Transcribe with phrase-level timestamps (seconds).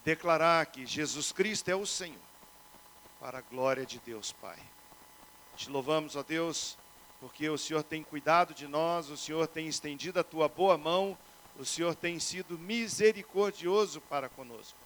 [0.00, 2.16] e declarar que Jesus Cristo é o Senhor,
[3.20, 4.58] para a glória de Deus Pai.
[5.54, 6.78] Te louvamos, ó Deus,
[7.20, 11.18] porque o Senhor tem cuidado de nós, o Senhor tem estendido a tua boa mão,
[11.58, 14.78] o Senhor tem sido misericordioso para conosco.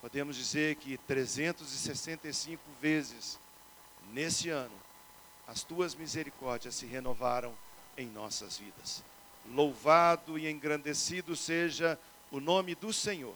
[0.00, 3.36] Podemos dizer que 365 vezes
[4.12, 4.76] nesse ano,
[5.44, 7.52] as tuas misericórdias se renovaram
[7.96, 9.02] em nossas vidas.
[9.50, 11.98] Louvado e engrandecido seja
[12.30, 13.34] o nome do Senhor.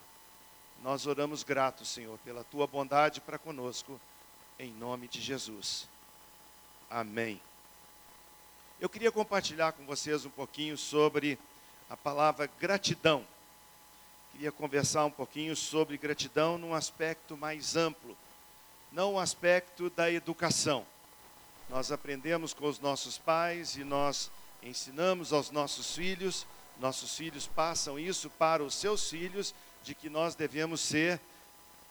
[0.82, 4.00] Nós oramos gratos, Senhor, pela tua bondade para conosco,
[4.58, 5.88] em nome de Jesus.
[6.90, 7.40] Amém.
[8.80, 11.38] Eu queria compartilhar com vocês um pouquinho sobre
[11.88, 13.24] a palavra gratidão.
[14.32, 18.16] Queria conversar um pouquinho sobre gratidão num aspecto mais amplo,
[18.90, 20.84] não o aspecto da educação.
[21.70, 26.44] Nós aprendemos com os nossos pais e nós ensinamos aos nossos filhos,
[26.80, 31.20] nossos filhos passam isso para os seus filhos, de que nós devemos ser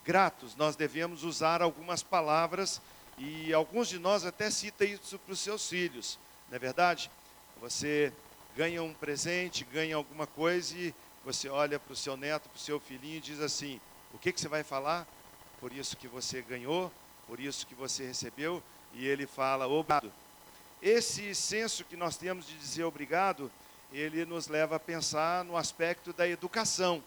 [0.06, 2.82] gratos, nós devemos usar algumas palavras
[3.18, 6.18] e alguns de nós até citam isso para os seus filhos,
[6.50, 7.12] não é verdade?
[7.60, 8.12] Você
[8.56, 12.60] ganha um presente, ganha alguma coisa e você olha para o seu neto, para o
[12.60, 13.80] seu filhinho e diz assim:
[14.14, 15.08] O que, que você vai falar?
[15.60, 16.92] Por isso que você ganhou,
[17.28, 20.12] por isso que você recebeu, e ele fala obrigado.
[20.82, 23.52] Esse senso que nós temos de dizer obrigado,
[23.94, 27.04] ele nos leva a pensar no aspecto da educação.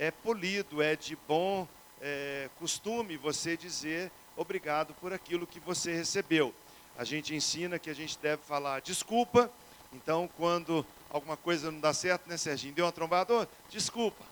[0.00, 1.68] É polido, é de bom
[2.00, 6.54] é, costume você dizer obrigado por aquilo que você recebeu.
[6.96, 9.52] A gente ensina que a gente deve falar desculpa.
[9.92, 12.72] Então, quando alguma coisa não dá certo, né, Serginho?
[12.72, 13.42] Deu uma trombada?
[13.42, 14.24] Oh, desculpa.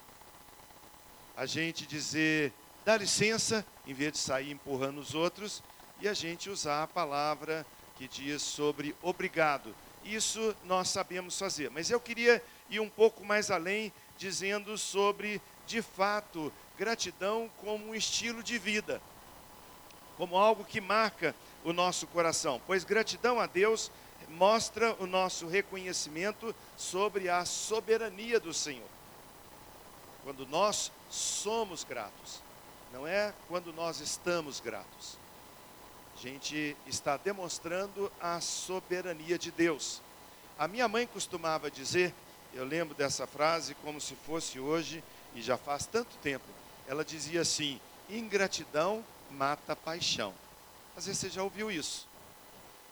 [1.37, 2.51] A gente dizer
[2.83, 5.63] dá licença, em vez de sair empurrando os outros,
[6.01, 9.75] e a gente usar a palavra que diz sobre obrigado.
[10.03, 11.71] Isso nós sabemos fazer.
[11.71, 17.95] Mas eu queria ir um pouco mais além, dizendo sobre, de fato, gratidão como um
[17.95, 19.01] estilo de vida
[20.19, 21.33] como algo que marca
[21.65, 23.89] o nosso coração, pois gratidão a Deus
[24.31, 28.89] mostra o nosso reconhecimento sobre a soberania do Senhor.
[30.25, 32.43] Quando nós somos gratos,
[32.93, 35.17] não é quando nós estamos gratos.
[36.17, 40.03] A gente está demonstrando a soberania de Deus.
[40.59, 42.13] A minha mãe costumava dizer,
[42.53, 45.03] eu lembro dessa frase como se fosse hoje,
[45.39, 46.45] e já faz tanto tempo.
[46.89, 50.35] Ela dizia assim: ingratidão mata paixão.
[50.97, 52.09] Às vezes você já ouviu isso.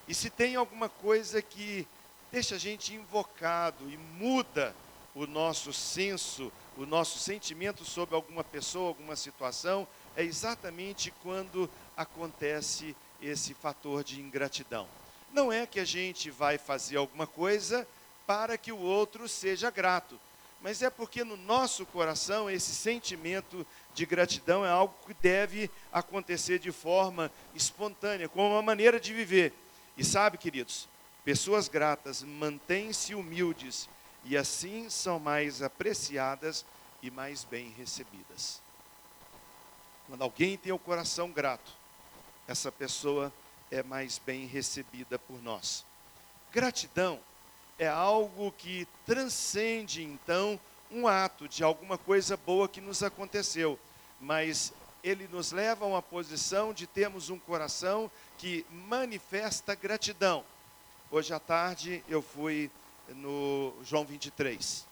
[0.06, 1.86] E se tem alguma coisa que
[2.30, 4.74] deixa a gente invocado e muda
[5.14, 12.94] o nosso senso, o nosso sentimento sobre alguma pessoa, alguma situação, é exatamente quando acontece
[13.20, 14.86] esse fator de ingratidão.
[15.32, 17.88] Não é que a gente vai fazer alguma coisa
[18.26, 20.20] para que o outro seja grato,
[20.60, 26.58] mas é porque no nosso coração esse sentimento de gratidão é algo que deve acontecer
[26.58, 29.52] de forma espontânea, como uma maneira de viver.
[29.96, 30.88] E sabe, queridos,
[31.24, 33.88] pessoas gratas mantêm-se humildes
[34.24, 36.64] e assim são mais apreciadas
[37.02, 38.60] e mais bem recebidas.
[40.06, 41.72] Quando alguém tem o coração grato,
[42.46, 43.32] essa pessoa
[43.70, 45.84] é mais bem recebida por nós.
[46.52, 47.20] Gratidão
[47.78, 50.58] é algo que transcende então
[50.90, 53.78] um ato de alguma coisa boa que nos aconteceu
[54.20, 54.72] mas
[55.02, 60.44] ele nos leva a uma posição de termos um coração que manifesta gratidão.
[61.10, 62.70] Hoje à tarde eu fui
[63.08, 64.84] no João 23.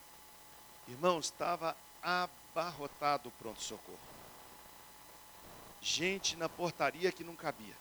[0.89, 3.99] Irmão, estava abarrotado o pronto-socorro.
[5.81, 7.75] Gente na portaria que não cabia.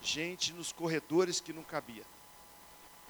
[0.00, 2.04] Gente nos corredores que não cabia.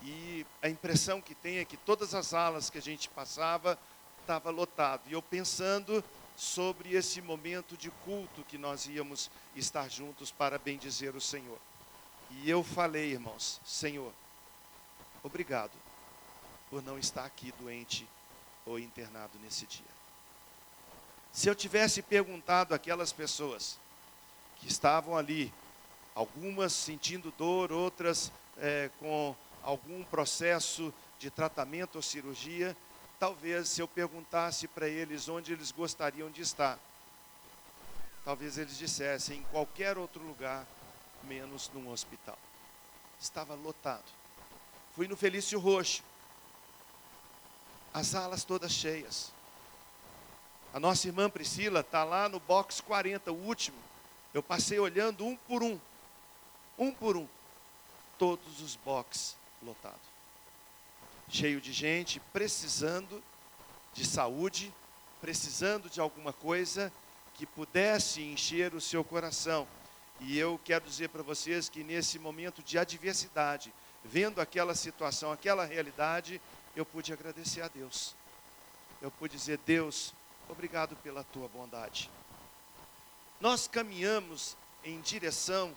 [0.03, 3.79] E a impressão que tem é que todas as alas que a gente passava
[4.21, 5.03] estava lotado.
[5.09, 6.05] E eu pensando
[6.37, 11.59] sobre esse momento de culto que nós íamos estar juntos para bendizer o Senhor.
[12.31, 14.13] E eu falei, irmãos, Senhor,
[15.23, 15.73] obrigado
[16.71, 18.07] por não estar aqui doente
[18.65, 19.99] ou internado nesse dia.
[21.33, 23.79] Se eu tivesse perguntado aquelas pessoas
[24.57, 25.53] que estavam ali,
[26.15, 29.35] algumas sentindo dor, outras é, com
[29.69, 32.75] algum processo de tratamento ou cirurgia,
[33.21, 36.79] talvez se eu perguntasse para eles onde eles gostariam de estar,
[38.25, 40.67] talvez eles dissessem em qualquer outro lugar,
[41.25, 42.39] menos num hospital.
[43.21, 44.07] Estava lotado.
[44.97, 46.03] Fui no Felício Roxo.
[47.93, 49.31] As alas todas cheias.
[50.73, 53.77] A nossa irmã Priscila está lá no box 40, o último.
[54.33, 55.79] Eu passei olhando um por um.
[56.79, 57.29] Um por um.
[58.17, 60.19] Todos os boxes lotados
[61.31, 63.23] cheio de gente precisando
[63.93, 64.73] de saúde,
[65.21, 66.93] precisando de alguma coisa
[67.35, 69.67] que pudesse encher o seu coração.
[70.21, 73.73] E eu quero dizer para vocês que nesse momento de adversidade,
[74.05, 76.41] vendo aquela situação, aquela realidade,
[76.75, 78.15] eu pude agradecer a Deus.
[79.01, 80.13] Eu pude dizer: Deus,
[80.49, 82.11] obrigado pela tua bondade.
[83.41, 85.73] Nós caminhamos em direção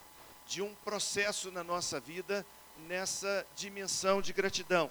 [0.48, 2.46] de um processo na nossa vida
[2.88, 4.90] nessa dimensão de gratidão.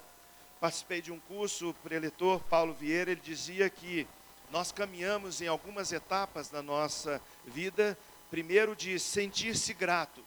[0.59, 4.07] Participei de um curso, o preletor Paulo Vieira, ele dizia que
[4.51, 7.97] nós caminhamos em algumas etapas da nossa vida,
[8.29, 10.23] primeiro de sentir-se grato.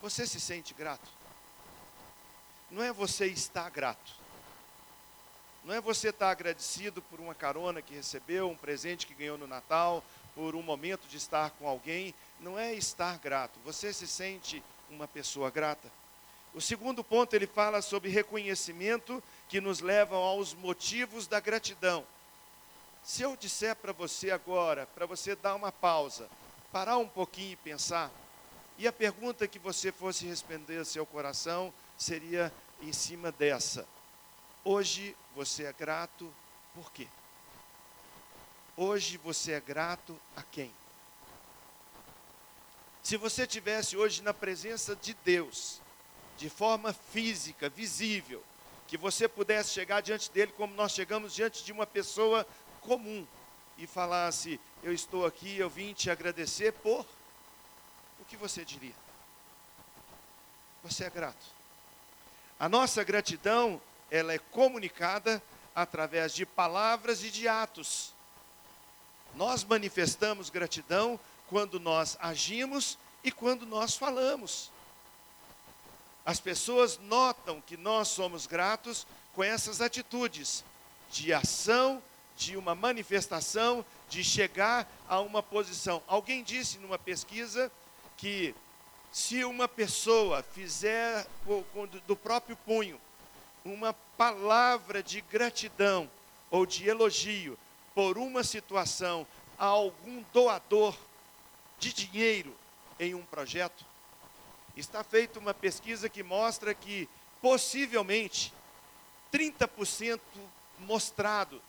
[0.00, 1.08] Você se sente grato?
[2.70, 4.12] Não é você estar grato.
[5.64, 9.46] Não é você estar agradecido por uma carona que recebeu, um presente que ganhou no
[9.46, 10.02] Natal,
[10.34, 12.14] por um momento de estar com alguém.
[12.40, 13.58] Não é estar grato.
[13.64, 15.90] Você se sente uma pessoa grata?
[16.54, 22.04] O segundo ponto ele fala sobre reconhecimento que nos levam aos motivos da gratidão.
[23.02, 26.28] Se eu disser para você agora, para você dar uma pausa,
[26.72, 28.10] parar um pouquinho e pensar,
[28.76, 33.86] e a pergunta que você fosse responder ao seu coração seria em cima dessa:
[34.64, 36.32] Hoje você é grato
[36.74, 37.08] por quê?
[38.76, 40.72] Hoje você é grato a quem?
[43.02, 45.80] Se você tivesse hoje na presença de Deus,
[46.38, 48.42] de forma física, visível,
[48.86, 52.46] que você pudesse chegar diante dele como nós chegamos diante de uma pessoa
[52.80, 53.26] comum
[53.76, 57.04] e falasse: Eu estou aqui, eu vim te agradecer por.
[58.20, 58.94] O que você diria?
[60.84, 61.44] Você é grato.
[62.58, 63.80] A nossa gratidão,
[64.10, 65.42] ela é comunicada
[65.74, 68.14] através de palavras e de atos.
[69.34, 71.18] Nós manifestamos gratidão
[71.48, 74.70] quando nós agimos e quando nós falamos.
[76.28, 80.62] As pessoas notam que nós somos gratos com essas atitudes
[81.10, 82.02] de ação,
[82.36, 86.02] de uma manifestação, de chegar a uma posição.
[86.06, 87.72] Alguém disse numa pesquisa
[88.18, 88.54] que
[89.10, 91.26] se uma pessoa fizer
[92.06, 93.00] do próprio punho
[93.64, 96.10] uma palavra de gratidão
[96.50, 97.58] ou de elogio
[97.94, 99.26] por uma situação
[99.58, 100.94] a algum doador
[101.78, 102.54] de dinheiro
[103.00, 103.87] em um projeto,
[104.80, 107.08] está feita uma pesquisa que mostra que
[107.40, 108.52] possivelmente
[109.32, 110.20] 30%
[110.80, 111.60] mostrado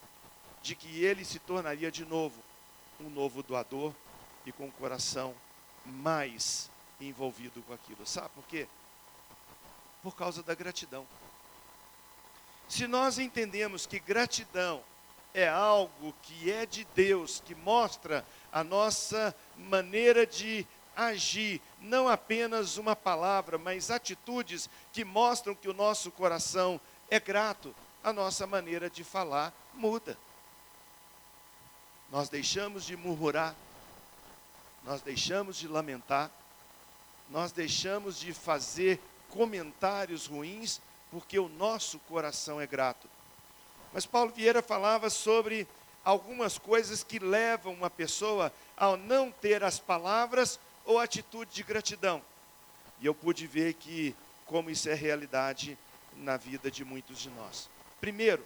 [0.61, 2.43] de que ele se tornaria de novo
[2.99, 3.93] um novo doador
[4.45, 5.33] e com o coração
[5.85, 6.69] mais
[6.99, 8.05] envolvido com aquilo.
[8.05, 8.67] Sabe por quê?
[10.03, 11.07] Por causa da gratidão.
[12.67, 14.83] Se nós entendemos que gratidão
[15.33, 20.67] é algo que é de Deus, que mostra a nossa maneira de
[21.07, 26.79] agir, não apenas uma palavra, mas atitudes que mostram que o nosso coração
[27.09, 27.73] é grato,
[28.03, 30.17] a nossa maneira de falar muda.
[32.11, 33.55] Nós deixamos de murmurar,
[34.83, 36.29] nós deixamos de lamentar,
[37.29, 38.99] nós deixamos de fazer
[39.29, 40.81] comentários ruins
[41.11, 43.07] porque o nosso coração é grato.
[43.93, 45.67] Mas Paulo Vieira falava sobre
[46.03, 52.19] algumas coisas que levam uma pessoa a não ter as palavras ou atitude de gratidão.
[52.99, 54.15] E eu pude ver que
[54.47, 55.77] como isso é realidade
[56.17, 57.69] na vida de muitos de nós.
[58.01, 58.43] Primeiro,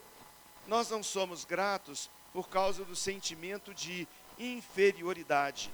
[0.68, 4.06] nós não somos gratos por causa do sentimento de
[4.38, 5.72] inferioridade.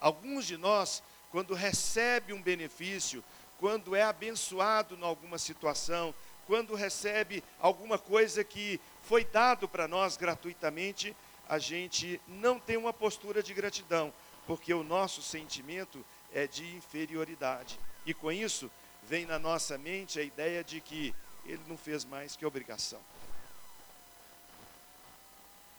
[0.00, 3.24] Alguns de nós quando recebe um benefício,
[3.58, 6.14] quando é abençoado em alguma situação,
[6.46, 11.16] quando recebe alguma coisa que foi dado para nós gratuitamente,
[11.48, 14.12] a gente não tem uma postura de gratidão,
[14.50, 16.04] porque o nosso sentimento
[16.34, 17.78] é de inferioridade.
[18.04, 18.68] E com isso,
[19.04, 21.14] vem na nossa mente a ideia de que
[21.46, 23.00] ele não fez mais que obrigação.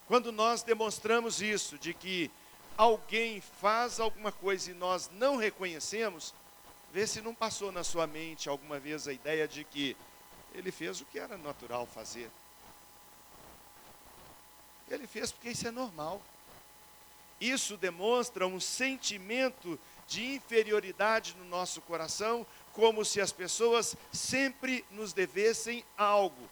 [0.07, 2.31] Quando nós demonstramos isso, de que
[2.77, 6.33] alguém faz alguma coisa e nós não reconhecemos,
[6.93, 9.97] vê se não passou na sua mente alguma vez a ideia de que
[10.53, 12.31] ele fez o que era natural fazer.
[14.89, 16.21] Ele fez porque isso é normal.
[17.41, 25.11] Isso demonstra um sentimento de inferioridade no nosso coração, como se as pessoas sempre nos
[25.11, 26.47] devessem algo.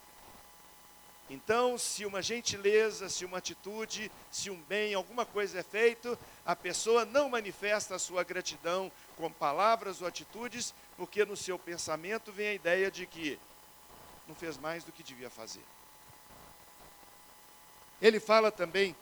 [1.30, 6.56] Então, se uma gentileza, se uma atitude, se um bem, alguma coisa é feito, a
[6.56, 12.48] pessoa não manifesta a sua gratidão com palavras ou atitudes, porque no seu pensamento vem
[12.48, 13.40] a ideia de que
[14.28, 15.64] não fez mais do que devia fazer.
[18.02, 18.96] Ele fala também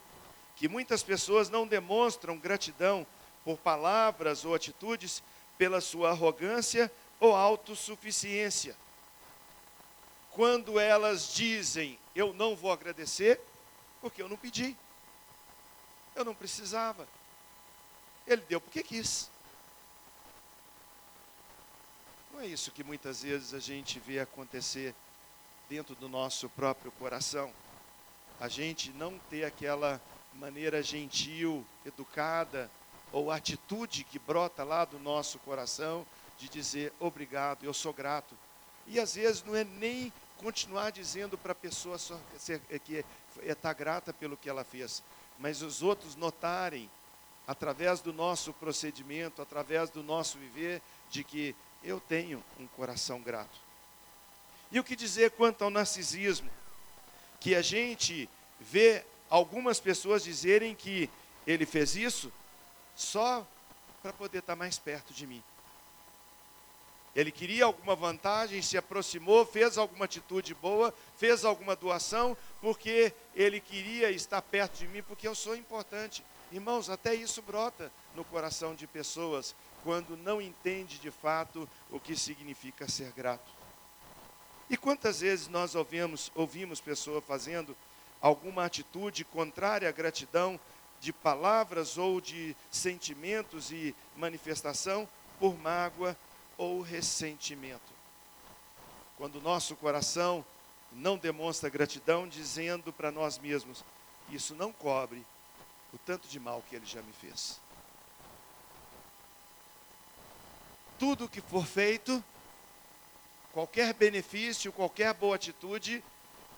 [0.58, 3.06] que muitas pessoas não demonstram gratidão
[3.44, 5.22] por palavras ou atitudes
[5.56, 8.76] pela sua arrogância ou autossuficiência
[10.38, 13.40] quando elas dizem eu não vou agradecer,
[14.00, 14.76] Porque eu não pedi.
[16.14, 17.08] Eu não precisava.
[18.24, 19.28] Ele deu porque quis.
[22.32, 24.94] Não é isso que muitas vezes a gente vê acontecer
[25.68, 27.52] dentro do nosso próprio coração.
[28.38, 30.00] A gente não ter aquela
[30.34, 32.70] maneira gentil, educada,
[33.12, 36.06] ou atitude que brota lá do nosso coração
[36.38, 38.36] de dizer obrigado, eu sou grato.
[38.86, 42.18] E às vezes não é nem continuar dizendo para a pessoa só,
[42.70, 43.04] é que
[43.42, 45.02] está é, grata pelo que ela fez,
[45.38, 46.88] mas os outros notarem,
[47.46, 50.80] através do nosso procedimento, através do nosso viver,
[51.10, 53.58] de que eu tenho um coração grato.
[54.70, 56.50] E o que dizer quanto ao narcisismo?
[57.40, 58.28] Que a gente
[58.60, 61.08] vê algumas pessoas dizerem que
[61.46, 62.32] ele fez isso
[62.94, 63.46] só
[64.02, 65.42] para poder estar tá mais perto de mim.
[67.16, 73.60] Ele queria alguma vantagem, se aproximou, fez alguma atitude boa, fez alguma doação, porque ele
[73.60, 76.22] queria estar perto de mim, porque eu sou importante.
[76.52, 82.16] Irmãos, até isso brota no coração de pessoas quando não entende de fato o que
[82.16, 83.50] significa ser grato.
[84.70, 87.76] E quantas vezes nós ouvimos, ouvimos pessoa fazendo
[88.20, 90.58] alguma atitude contrária à gratidão
[91.00, 95.08] de palavras ou de sentimentos e manifestação
[95.38, 96.16] por mágoa
[96.56, 97.92] ou ressentimento.
[99.16, 100.44] Quando o nosso coração
[100.92, 103.84] não demonstra gratidão, dizendo para nós mesmos:
[104.30, 105.24] Isso não cobre
[105.92, 107.60] o tanto de mal que ele já me fez.
[110.98, 112.22] Tudo que for feito,
[113.52, 116.02] qualquer benefício, qualquer boa atitude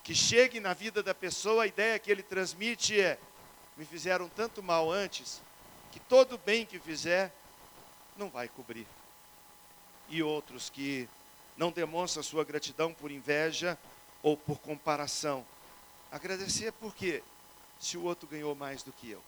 [0.03, 3.19] que chegue na vida da pessoa, a ideia que ele transmite é:
[3.77, 5.41] me fizeram tanto mal antes,
[5.93, 7.33] que todo bem que fizer
[8.17, 8.87] não vai cobrir.
[10.09, 11.09] E outros que
[11.57, 13.79] não demonstram sua gratidão por inveja
[14.23, 15.47] ou por comparação.
[16.11, 17.23] Agradecer porque
[17.79, 19.23] se o outro ganhou mais do que eu.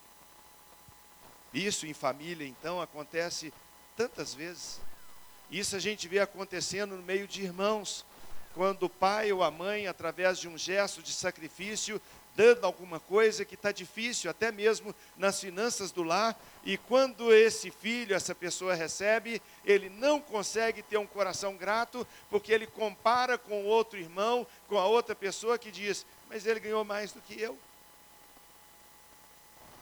[1.55, 3.53] Isso em família, então, acontece
[3.97, 4.81] tantas vezes.
[5.51, 8.05] Isso a gente vê acontecendo no meio de irmãos,
[8.55, 12.01] quando o pai ou a mãe, através de um gesto de sacrifício,
[12.35, 17.71] dando alguma coisa que está difícil, até mesmo nas finanças do lar, e quando esse
[17.71, 23.65] filho, essa pessoa recebe, ele não consegue ter um coração grato, porque ele compara com
[23.65, 27.59] outro irmão, com a outra pessoa que diz: Mas ele ganhou mais do que eu.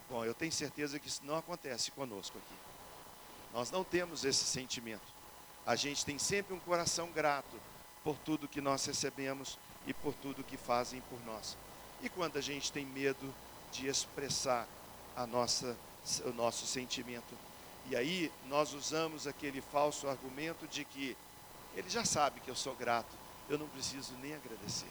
[0.08, 2.58] Bom, eu tenho certeza que isso não acontece conosco aqui.
[3.54, 5.20] Nós não temos esse sentimento.
[5.64, 7.69] A gente tem sempre um coração grato
[8.02, 11.57] por tudo que nós recebemos e por tudo que fazem por nós.
[12.02, 13.35] E quando a gente tem medo
[13.73, 14.66] de expressar
[15.16, 15.76] a nossa,
[16.25, 17.35] o nosso sentimento.
[17.88, 21.16] E aí nós usamos aquele falso argumento de que
[21.75, 23.14] ele já sabe que eu sou grato,
[23.49, 24.90] eu não preciso nem agradecer.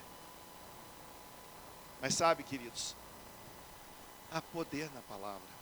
[2.02, 2.96] Mas sabe, queridos,
[4.32, 5.60] há poder na palavra.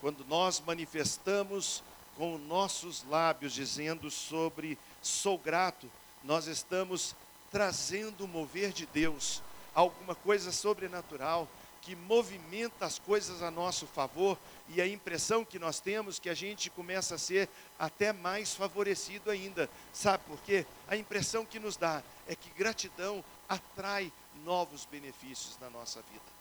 [0.00, 1.82] Quando nós manifestamos
[2.16, 5.90] com nossos lábios dizendo sobre sou grato,
[6.24, 7.14] nós estamos
[7.50, 9.42] trazendo o mover de Deus,
[9.74, 11.48] alguma coisa sobrenatural
[11.80, 14.36] que movimenta as coisas a nosso favor
[14.68, 17.48] e a impressão que nós temos que a gente começa a ser
[17.78, 19.70] até mais favorecido ainda.
[19.92, 20.66] Sabe por quê?
[20.86, 24.12] A impressão que nos dá é que gratidão atrai
[24.44, 26.38] novos benefícios na nossa vida.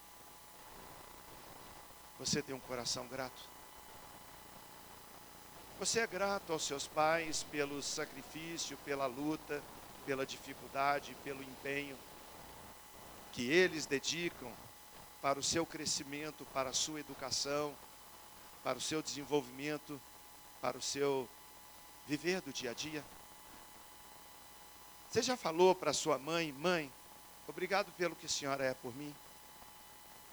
[2.19, 3.56] Você tem um coração grato?
[5.79, 9.61] Você é grato aos seus pais pelo sacrifício, pela luta,
[10.07, 11.95] pela dificuldade, pelo empenho
[13.31, 14.51] que eles dedicam
[15.21, 17.75] para o seu crescimento, para a sua educação,
[18.63, 20.01] para o seu desenvolvimento,
[20.59, 21.29] para o seu
[22.07, 23.05] viver do dia a dia?
[25.11, 26.91] Você já falou para sua mãe, mãe,
[27.47, 29.13] obrigado pelo que a senhora é por mim,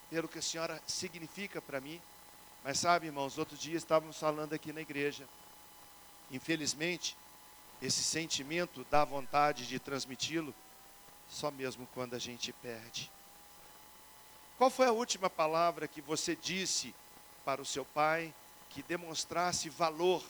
[0.08, 2.00] pelo que a senhora significa para mim.
[2.64, 5.28] Mas sabe, irmãos, outro dia estávamos falando aqui na igreja.
[6.30, 7.14] Infelizmente,
[7.82, 10.54] esse sentimento dá vontade de transmiti-lo
[11.28, 13.10] só mesmo quando a gente perde.
[14.56, 16.94] Qual foi a última palavra que você disse
[17.44, 18.32] para o seu pai
[18.70, 20.24] que demonstrasse valor?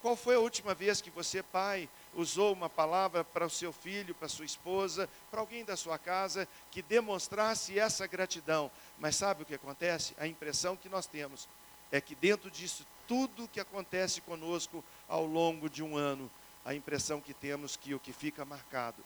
[0.00, 4.14] Qual foi a última vez que você, pai, usou uma palavra para o seu filho,
[4.14, 8.70] para sua esposa, para alguém da sua casa que demonstrasse essa gratidão?
[8.98, 10.14] Mas sabe o que acontece?
[10.18, 11.48] A impressão que nós temos
[11.90, 16.30] é que dentro disso tudo que acontece conosco ao longo de um ano,
[16.64, 19.02] a impressão que temos que o que fica marcado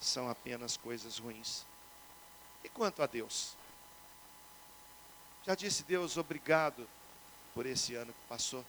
[0.00, 1.64] são apenas coisas ruins.
[2.62, 3.56] E quanto a Deus?
[5.46, 6.86] Já disse Deus obrigado
[7.54, 8.64] por esse ano que passou.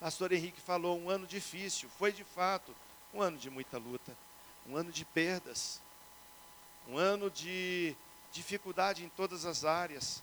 [0.00, 2.74] Pastor Henrique falou um ano difícil, foi de fato
[3.12, 4.16] um ano de muita luta,
[4.66, 5.78] um ano de perdas,
[6.88, 7.94] um ano de
[8.32, 10.22] dificuldade em todas as áreas.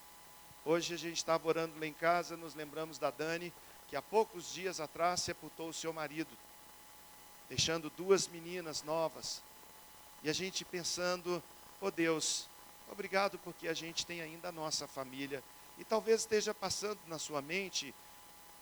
[0.65, 3.53] Hoje a gente estava orando lá em casa, nos lembramos da Dani,
[3.88, 6.36] que há poucos dias atrás sepultou o seu marido,
[7.48, 9.43] deixando duas meninas novas.
[10.24, 11.41] E a gente pensando,
[11.79, 12.50] oh Deus,
[12.91, 15.43] obrigado porque a gente tem ainda a nossa família.
[15.77, 17.93] E talvez esteja passando na sua mente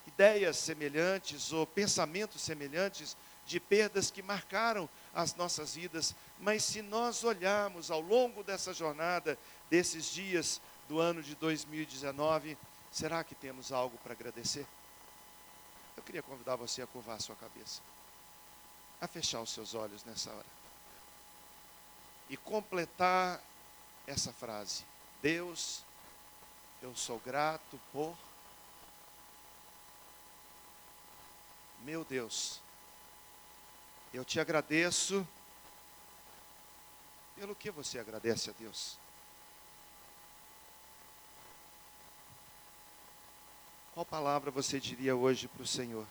[0.07, 7.23] ideias semelhantes ou pensamentos semelhantes de perdas que marcaram as nossas vidas, mas se nós
[7.23, 9.37] olharmos ao longo dessa jornada,
[9.69, 12.57] desses dias do ano de 2019,
[12.91, 14.65] será que temos algo para agradecer?
[15.95, 17.81] Eu queria convidar você a curvar a sua cabeça,
[18.99, 20.55] a fechar os seus olhos nessa hora
[22.29, 23.41] e completar
[24.07, 24.83] essa frase:
[25.21, 25.83] Deus,
[26.81, 28.15] eu sou grato por.
[31.85, 32.59] Meu Deus,
[34.11, 35.25] eu te agradeço.
[37.35, 38.97] Pelo que você agradece a Deus?
[43.93, 46.07] Qual palavra você diria hoje para o Senhor?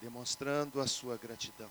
[0.00, 1.70] Demonstrando a sua gratidão.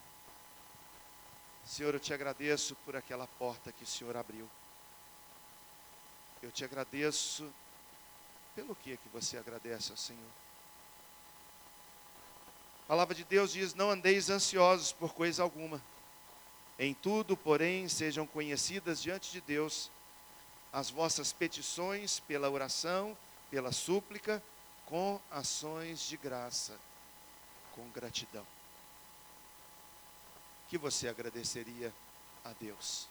[1.66, 4.48] Senhor, eu te agradeço por aquela porta que o Senhor abriu.
[6.44, 7.52] Eu te agradeço
[8.54, 10.43] pelo que é que você agradece ao Senhor.
[12.84, 15.82] A palavra de Deus diz: Não andeis ansiosos por coisa alguma.
[16.78, 19.90] Em tudo, porém, sejam conhecidas diante de Deus
[20.72, 23.16] as vossas petições pela oração,
[23.50, 24.44] pela súplica,
[24.86, 26.74] com ações de graça,
[27.74, 28.46] com gratidão.
[30.68, 31.94] Que você agradeceria
[32.44, 33.08] a Deus?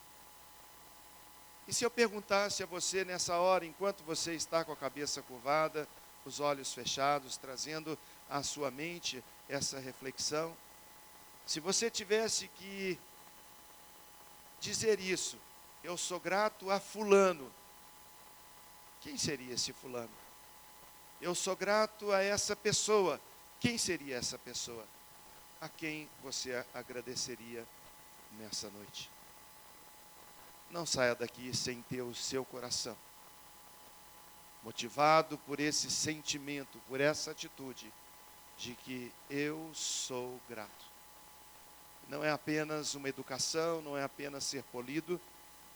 [1.67, 5.87] E se eu perguntasse a você nessa hora, enquanto você está com a cabeça curvada,
[6.25, 7.97] os olhos fechados, trazendo
[8.29, 10.55] à sua mente essa reflexão.
[11.45, 12.99] Se você tivesse que
[14.59, 15.37] dizer isso,
[15.83, 17.51] eu sou grato a Fulano,
[19.01, 20.11] quem seria esse Fulano?
[21.21, 23.19] Eu sou grato a essa pessoa,
[23.59, 24.85] quem seria essa pessoa?
[25.59, 27.65] A quem você agradeceria
[28.37, 29.09] nessa noite?
[30.69, 32.97] Não saia daqui sem ter o seu coração
[34.63, 37.91] motivado por esse sentimento, por essa atitude
[38.63, 40.85] de que eu sou grato.
[42.07, 45.19] Não é apenas uma educação, não é apenas ser polido,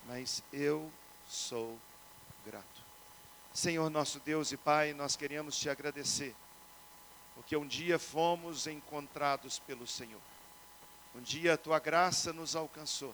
[0.06, 0.90] mas eu
[1.28, 1.78] sou
[2.46, 2.82] grato.
[3.54, 6.34] Senhor nosso Deus e Pai, nós queremos te agradecer,
[7.36, 10.22] porque um dia fomos encontrados pelo Senhor.
[11.14, 13.14] Um dia a tua graça nos alcançou.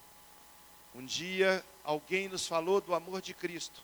[0.93, 3.81] Um dia alguém nos falou do amor de Cristo.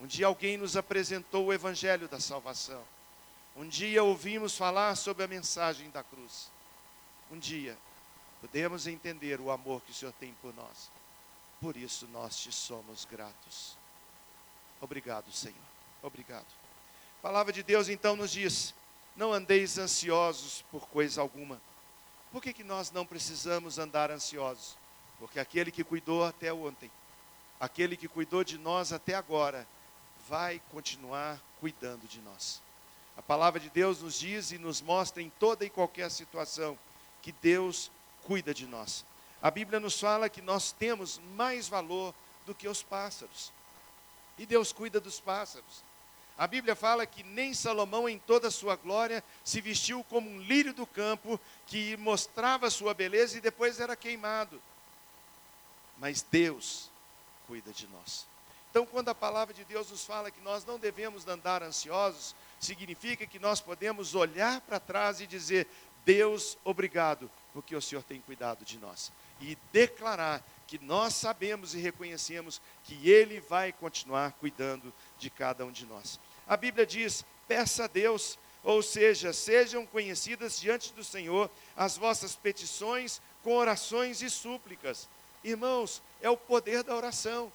[0.00, 2.82] Um dia alguém nos apresentou o evangelho da salvação.
[3.56, 6.50] Um dia ouvimos falar sobre a mensagem da cruz.
[7.30, 7.76] Um dia
[8.40, 10.90] podemos entender o amor que o Senhor tem por nós.
[11.60, 13.76] Por isso nós te somos gratos.
[14.80, 15.56] Obrigado, Senhor.
[16.02, 16.46] Obrigado.
[17.18, 18.74] A palavra de Deus então nos diz:
[19.14, 21.60] não andeis ansiosos por coisa alguma.
[22.32, 24.76] Por que, que nós não precisamos andar ansiosos?
[25.18, 26.90] Porque aquele que cuidou até ontem,
[27.60, 29.68] aquele que cuidou de nós até agora,
[30.28, 32.60] vai continuar cuidando de nós.
[33.16, 36.78] A palavra de Deus nos diz e nos mostra em toda e qualquer situação
[37.20, 37.90] que Deus
[38.24, 39.04] cuida de nós.
[39.40, 42.14] A Bíblia nos fala que nós temos mais valor
[42.46, 43.52] do que os pássaros.
[44.38, 45.82] E Deus cuida dos pássaros.
[46.38, 50.40] A Bíblia fala que nem Salomão, em toda a sua glória, se vestiu como um
[50.40, 54.60] lírio do campo que mostrava sua beleza e depois era queimado.
[55.98, 56.90] Mas Deus
[57.46, 58.26] cuida de nós.
[58.72, 63.26] Então, quando a palavra de Deus nos fala que nós não devemos andar ansiosos, significa
[63.26, 65.66] que nós podemos olhar para trás e dizer:
[66.06, 69.12] Deus, obrigado, porque o Senhor tem cuidado de nós.
[69.42, 75.70] E declarar que nós sabemos e reconhecemos que Ele vai continuar cuidando de cada um
[75.70, 76.18] de nós.
[76.48, 82.34] A Bíblia diz: peça a Deus, ou seja, sejam conhecidas diante do Senhor as vossas
[82.34, 85.10] petições com orações e súplicas.
[85.44, 87.52] Irmãos, é o poder da oração,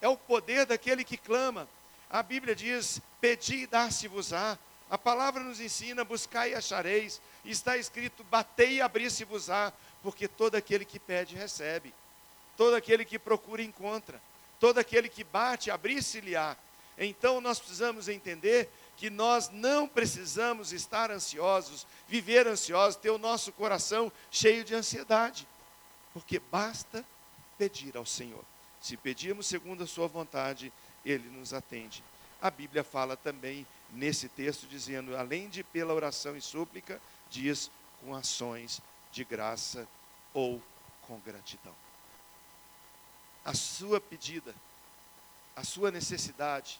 [0.00, 1.68] é o poder daquele que clama.
[2.08, 4.58] A Bíblia diz: Pedi e dar-se-vos-á.
[4.90, 7.20] A palavra nos ensina: buscai e achareis.
[7.44, 9.72] Está escrito: batei e abrir-se-vos-á.
[10.02, 11.92] Porque todo aquele que pede, recebe.
[12.56, 14.20] Todo aquele que procura, encontra.
[14.60, 16.56] Todo aquele que bate, abrir-se-lhe-á.
[16.96, 23.52] Então nós precisamos entender que nós não precisamos estar ansiosos, viver ansiosos, ter o nosso
[23.52, 25.46] coração cheio de ansiedade.
[26.12, 27.04] Porque basta
[27.56, 28.44] pedir ao Senhor.
[28.80, 30.72] Se pedirmos segundo a Sua vontade,
[31.04, 32.02] Ele nos atende
[32.40, 38.14] a Bíblia fala também nesse texto, dizendo, além de pela oração e súplica, diz com
[38.14, 39.88] ações de graça
[40.32, 40.62] ou
[41.02, 41.74] com gratidão.
[43.44, 44.54] a sua pedida,
[45.56, 46.78] a sua necessidade,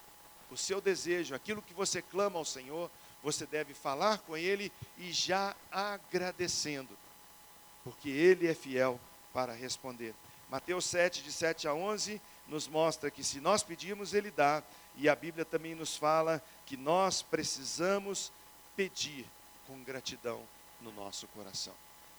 [0.51, 2.91] o seu desejo, aquilo que você clama ao Senhor,
[3.23, 6.97] você deve falar com Ele e já agradecendo,
[7.83, 9.01] porque Ele é fiel
[9.33, 10.15] para responder.
[10.51, 14.63] Mateus 7, de 7 a 11, nos mostra que se nós pedirmos, Ele dá,
[14.97, 18.33] e a Bíblia também nos fala que nós precisamos
[18.75, 19.27] pedir
[19.67, 20.43] com gratidão
[20.81, 21.75] no nosso coração,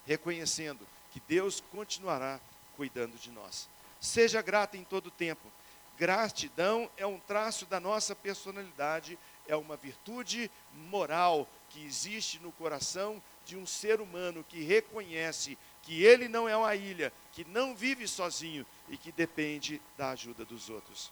[0.05, 2.39] reconhecendo que Deus continuará
[2.77, 3.67] cuidando de nós.
[3.99, 5.51] Seja grato em todo tempo.
[5.97, 13.21] Gratidão é um traço da nossa personalidade, é uma virtude moral que existe no coração
[13.45, 18.05] de um ser humano que reconhece que ele não é uma ilha, que não vive
[18.05, 21.09] sozinho e que depende da ajuda dos outros.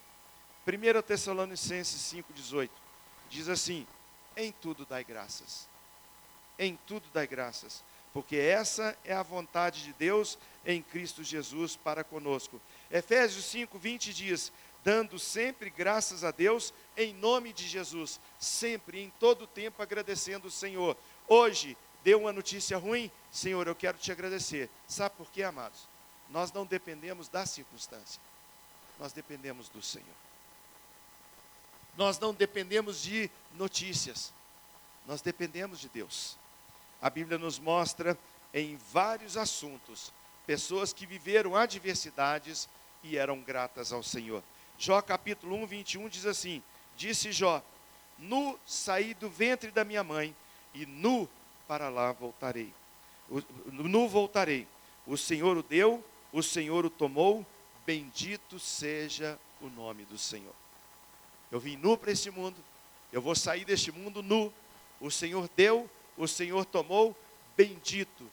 [0.67, 2.69] 1 Tessalonicenses 5,18
[3.29, 3.87] diz assim:
[4.35, 5.69] Em tudo dai graças.
[6.59, 12.03] Em tudo dai graças, porque essa é a vontade de Deus em Cristo Jesus para
[12.03, 12.59] conosco.
[12.91, 14.51] Efésios 5:20 diz:
[14.83, 20.51] dando sempre graças a Deus em nome de Jesus, sempre em todo tempo agradecendo o
[20.51, 20.97] Senhor.
[21.25, 24.69] Hoje deu uma notícia ruim, Senhor, eu quero te agradecer.
[24.85, 25.87] Sabe por quê, amados?
[26.29, 28.21] Nós não dependemos da circunstância,
[28.99, 30.05] nós dependemos do Senhor.
[31.95, 34.33] Nós não dependemos de notícias,
[35.05, 36.37] nós dependemos de Deus.
[37.01, 38.17] A Bíblia nos mostra
[38.53, 40.11] em vários assuntos
[40.45, 42.69] pessoas que viveram adversidades
[43.03, 44.43] e eram gratas ao Senhor.
[44.77, 46.61] Jó capítulo 1, 21 diz assim:
[46.95, 47.63] Disse Jó:
[48.17, 50.35] Nu saí do ventre da minha mãe,
[50.73, 51.27] e nu
[51.67, 52.73] para lá voltarei.
[53.65, 54.67] Nu voltarei.
[55.05, 57.45] O Senhor o deu, o Senhor o tomou,
[57.85, 60.53] bendito seja o nome do Senhor.
[61.51, 62.57] Eu vim nu para este mundo,
[63.11, 64.51] eu vou sair deste mundo nu.
[64.99, 67.15] O Senhor deu, o Senhor tomou,
[67.55, 68.29] bendito.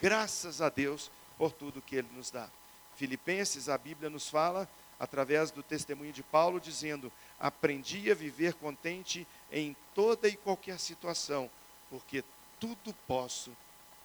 [0.00, 2.48] Graças a Deus por tudo que Ele nos dá.
[2.96, 9.26] Filipenses, a Bíblia nos fala, através do testemunho de Paulo, dizendo: Aprendi a viver contente
[9.50, 11.50] em toda e qualquer situação,
[11.90, 12.24] porque
[12.58, 13.50] tudo posso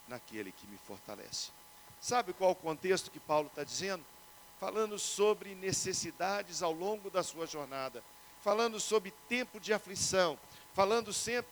[0.08, 1.52] naquele que me fortalece.
[2.02, 4.04] Sabe qual o contexto que Paulo está dizendo?
[4.60, 8.04] Falando sobre necessidades ao longo da sua jornada,
[8.42, 10.38] falando sobre tempo de aflição,
[10.74, 11.52] falando sempre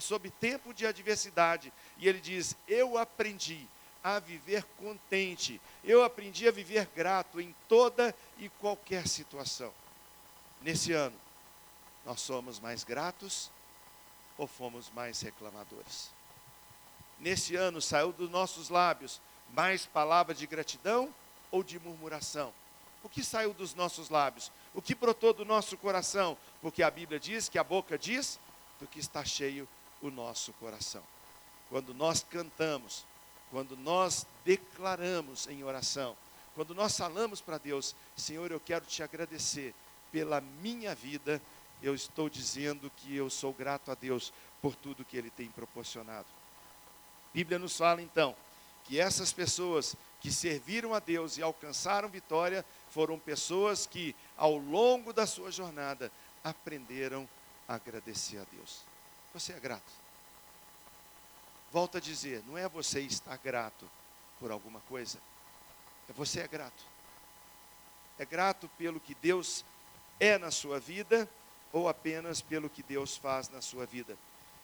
[0.00, 1.72] sobre tempo de adversidade.
[1.98, 3.66] E ele diz: Eu aprendi
[4.02, 9.72] a viver contente, eu aprendi a viver grato em toda e qualquer situação.
[10.60, 11.16] Nesse ano,
[12.04, 13.50] nós somos mais gratos
[14.36, 16.10] ou fomos mais reclamadores?
[17.20, 19.20] nesse ano saiu dos nossos lábios
[19.54, 21.12] mais palavras de gratidão
[21.50, 22.52] ou de murmuração?
[23.02, 24.50] O que saiu dos nossos lábios?
[24.74, 26.36] O que brotou do nosso coração?
[26.60, 28.38] Porque a Bíblia diz que a boca diz
[28.80, 29.68] do que está cheio
[30.02, 31.02] o nosso coração.
[31.68, 33.04] Quando nós cantamos,
[33.50, 36.16] quando nós declaramos em oração,
[36.54, 39.74] quando nós falamos para Deus, Senhor, eu quero te agradecer
[40.10, 41.40] pela minha vida,
[41.82, 46.26] eu estou dizendo que eu sou grato a Deus por tudo que Ele tem proporcionado.
[47.32, 48.34] Bíblia nos fala então
[48.88, 55.12] que essas pessoas que serviram a Deus e alcançaram vitória foram pessoas que, ao longo
[55.12, 56.10] da sua jornada,
[56.42, 57.28] aprenderam
[57.68, 58.80] a agradecer a Deus.
[59.34, 59.92] Você é grato?
[61.70, 63.88] Volto a dizer, não é você estar grato
[64.40, 65.18] por alguma coisa,
[66.08, 66.82] é você é grato.
[68.18, 69.66] É grato pelo que Deus
[70.18, 71.28] é na sua vida
[71.74, 74.16] ou apenas pelo que Deus faz na sua vida.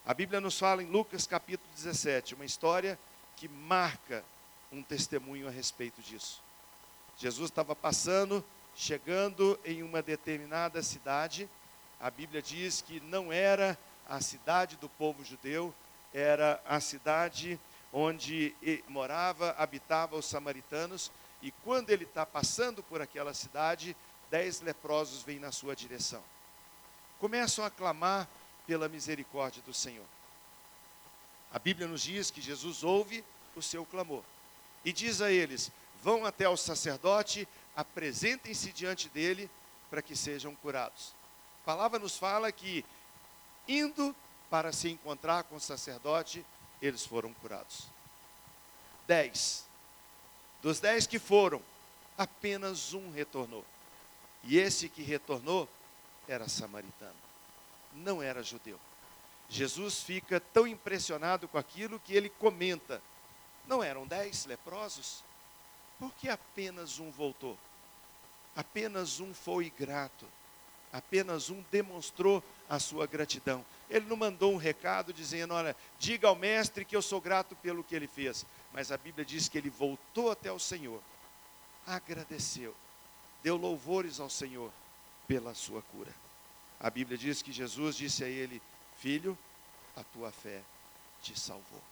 [0.06, 2.98] A Bíblia nos fala em Lucas capítulo 17, uma história
[3.36, 4.24] que marca
[4.70, 6.42] um testemunho a respeito disso.
[7.16, 8.44] Jesus estava passando,
[8.74, 11.48] chegando em uma determinada cidade.
[12.00, 15.74] A Bíblia diz que não era a cidade do povo judeu,
[16.12, 17.58] era a cidade
[17.92, 18.54] onde
[18.88, 21.10] morava, habitava os samaritanos.
[21.40, 23.96] E quando ele está passando por aquela cidade,
[24.30, 26.22] dez leprosos vêm na sua direção.
[27.20, 28.28] Começam a clamar
[28.66, 30.06] pela misericórdia do Senhor.
[31.54, 34.24] A Bíblia nos diz que Jesus ouve o seu clamor
[34.84, 35.70] e diz a eles:
[36.02, 39.48] vão até o sacerdote, apresentem-se diante dele
[39.88, 41.14] para que sejam curados.
[41.62, 42.84] A palavra nos fala que,
[43.68, 44.14] indo
[44.50, 46.44] para se encontrar com o sacerdote,
[46.82, 47.86] eles foram curados.
[49.06, 49.64] Dez.
[50.60, 51.62] Dos dez que foram,
[52.18, 53.64] apenas um retornou.
[54.42, 55.68] E esse que retornou
[56.26, 57.24] era samaritano
[57.94, 58.78] não era judeu.
[59.48, 63.02] Jesus fica tão impressionado com aquilo que ele comenta:
[63.66, 65.22] não eram dez leprosos?
[65.98, 67.57] Por que apenas um voltou?
[68.57, 70.26] Apenas um foi grato.
[70.92, 73.64] Apenas um demonstrou a sua gratidão.
[73.90, 77.83] Ele não mandou um recado dizendo: Olha, diga ao mestre que eu sou grato pelo
[77.83, 78.46] que ele fez.
[78.72, 81.00] Mas a Bíblia diz que ele voltou até o Senhor,
[81.87, 82.74] agradeceu,
[83.42, 84.70] deu louvores ao Senhor
[85.26, 86.12] pela sua cura.
[86.78, 88.62] A Bíblia diz que Jesus disse a ele:
[89.04, 89.36] Filho,
[89.94, 90.62] a tua fé
[91.20, 91.82] te salvou.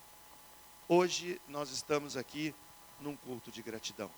[0.89, 2.55] Hoje nós estamos aqui
[3.03, 4.11] num culto de gratidão.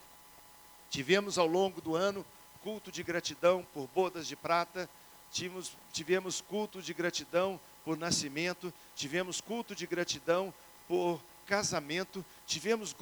[0.90, 2.24] Tivemos ao longo do ano
[2.62, 4.88] culto de gratidão por bodas de prata,
[5.32, 10.54] tivemos, tivemos culto de gratidão por nascimento, tivemos culto de gratidão
[10.86, 12.94] por casamento, tivemos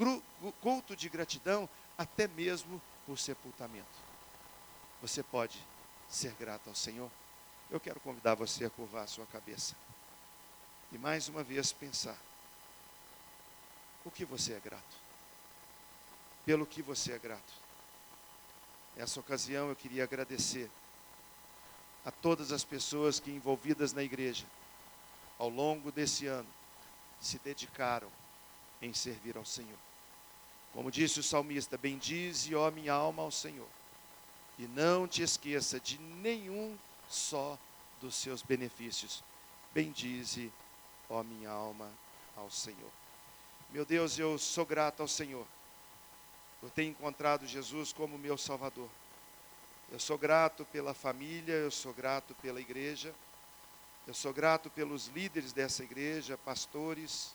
[0.62, 3.84] culto de gratidão até mesmo por sepultamento.
[5.02, 5.62] Você pode
[6.08, 7.10] ser grato ao Senhor?
[7.72, 9.74] Eu quero convidar você a curvar a sua cabeça
[10.92, 12.18] e mais uma vez pensar:
[14.04, 14.96] o que você é grato?
[16.44, 17.54] Pelo que você é grato?
[18.94, 20.70] Nessa ocasião eu queria agradecer
[22.04, 24.44] a todas as pessoas que envolvidas na igreja,
[25.38, 26.48] ao longo desse ano,
[27.22, 28.12] se dedicaram
[28.82, 29.78] em servir ao Senhor.
[30.74, 33.68] Como disse o salmista: Bendize, ó minha alma, ao Senhor,
[34.58, 36.76] e não te esqueça de nenhum
[37.12, 37.58] só
[38.00, 39.22] dos seus benefícios.
[39.72, 40.52] Bendize,
[41.08, 41.90] ó minha alma,
[42.36, 42.90] ao Senhor.
[43.70, 45.46] Meu Deus, eu sou grato ao Senhor
[46.62, 48.88] eu tenho encontrado Jesus como meu Salvador.
[49.90, 53.12] Eu sou grato pela família, eu sou grato pela igreja,
[54.06, 57.34] eu sou grato pelos líderes dessa igreja, pastores,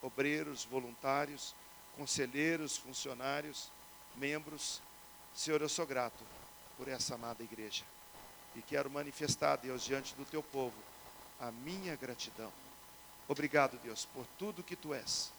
[0.00, 1.54] obreiros, voluntários,
[1.96, 3.70] conselheiros, funcionários,
[4.16, 4.80] membros.
[5.34, 6.24] Senhor, eu sou grato
[6.76, 7.84] por essa amada igreja
[8.54, 10.76] e quero manifestar, Deus, diante do teu povo,
[11.40, 12.52] a minha gratidão.
[13.28, 15.30] Obrigado, Deus, por tudo que tu és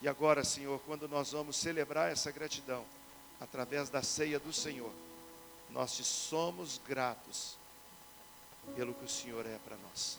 [0.00, 2.84] e agora, Senhor, quando nós vamos celebrar essa gratidão,
[3.40, 4.92] através da ceia do Senhor,
[5.70, 7.56] nós te somos gratos
[8.76, 10.18] pelo que o Senhor é para nós.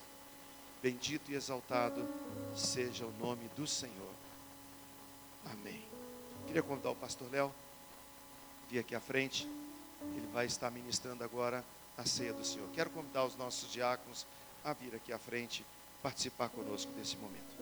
[0.82, 2.08] Bendito e exaltado
[2.56, 4.14] seja o nome do Senhor.
[5.46, 5.84] Amém.
[6.46, 7.54] Queria convidar o pastor Léo,
[8.70, 9.48] vir aqui à frente.
[10.16, 11.64] Ele vai estar ministrando agora
[12.00, 12.68] a ceia do Senhor.
[12.74, 14.26] Quero convidar os nossos diáconos
[14.64, 15.66] a vir aqui à frente,
[16.02, 17.60] participar conosco desse momento.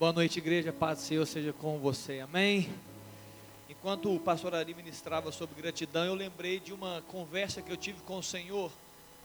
[0.00, 0.72] Boa noite, igreja.
[0.72, 2.20] Paz do Senhor seja com você.
[2.20, 2.72] Amém.
[3.68, 8.00] Enquanto o pastor Ari ministrava sobre gratidão, eu lembrei de uma conversa que eu tive
[8.02, 8.72] com o Senhor,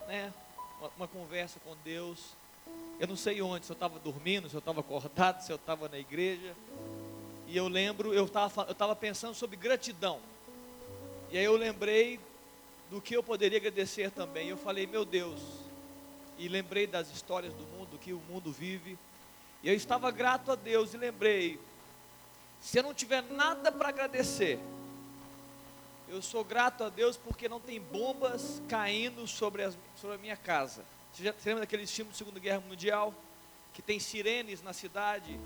[0.05, 0.33] né?
[0.79, 2.35] Uma, uma conversa com Deus.
[2.99, 5.87] Eu não sei onde, se eu estava dormindo, se eu estava acordado, se eu estava
[5.87, 6.53] na igreja.
[7.47, 10.19] E eu lembro, eu estava eu tava pensando sobre gratidão.
[11.31, 12.19] E aí eu lembrei
[12.89, 14.49] do que eu poderia agradecer também.
[14.49, 15.41] Eu falei, meu Deus.
[16.37, 18.97] E lembrei das histórias do mundo, que o mundo vive
[19.63, 21.59] e eu estava grato a Deus e lembrei:
[22.61, 24.59] se eu não tiver nada para agradecer,
[26.07, 30.37] eu sou grato a Deus porque não tem bombas caindo sobre, as, sobre a minha
[30.37, 30.83] casa.
[31.11, 33.13] Você, já, você lembra daquele filme da Segunda Guerra Mundial?
[33.73, 35.39] Que tem sirenes na cidade,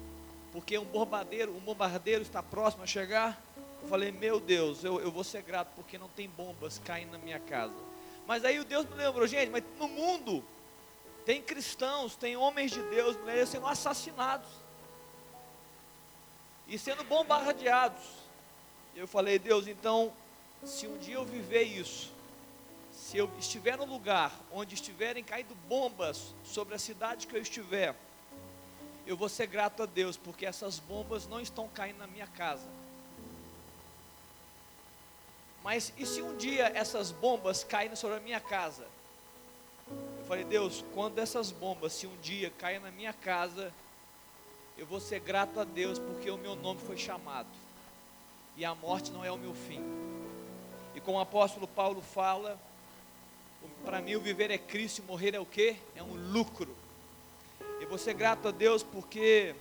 [0.51, 3.41] porque um bombardeiro, um bombardeiro está próximo a chegar.
[3.81, 7.17] Eu falei, meu Deus, eu, eu vou ser grato porque não tem bombas caindo na
[7.17, 7.75] minha casa.
[8.27, 10.43] Mas aí o Deus me lembrou, gente, mas no mundo
[11.25, 14.47] tem cristãos, tem homens de Deus, mulheres sendo assassinados
[16.67, 18.03] e sendo bombardeados.
[18.95, 20.13] Eu falei, Deus, então,
[20.63, 22.11] se um dia eu viver isso,
[22.91, 27.95] se eu estiver no lugar onde estiverem caindo bombas sobre a cidade que eu estiver,
[29.05, 32.67] eu vou ser grato a Deus, porque essas bombas não estão caindo na minha casa.
[35.63, 38.85] Mas e se um dia essas bombas caírem sobre a minha casa?
[39.89, 43.73] Eu falei, Deus, quando essas bombas, se um dia caem na minha casa,
[44.77, 47.49] eu vou ser grato a Deus porque o meu nome foi chamado.
[48.57, 49.81] E a morte não é o meu fim.
[50.95, 52.59] E como o apóstolo Paulo fala,
[53.83, 55.75] para mim o viver é Cristo e morrer é o que?
[55.95, 56.75] É um lucro.
[57.91, 59.53] Vou ser grato a Deus porque,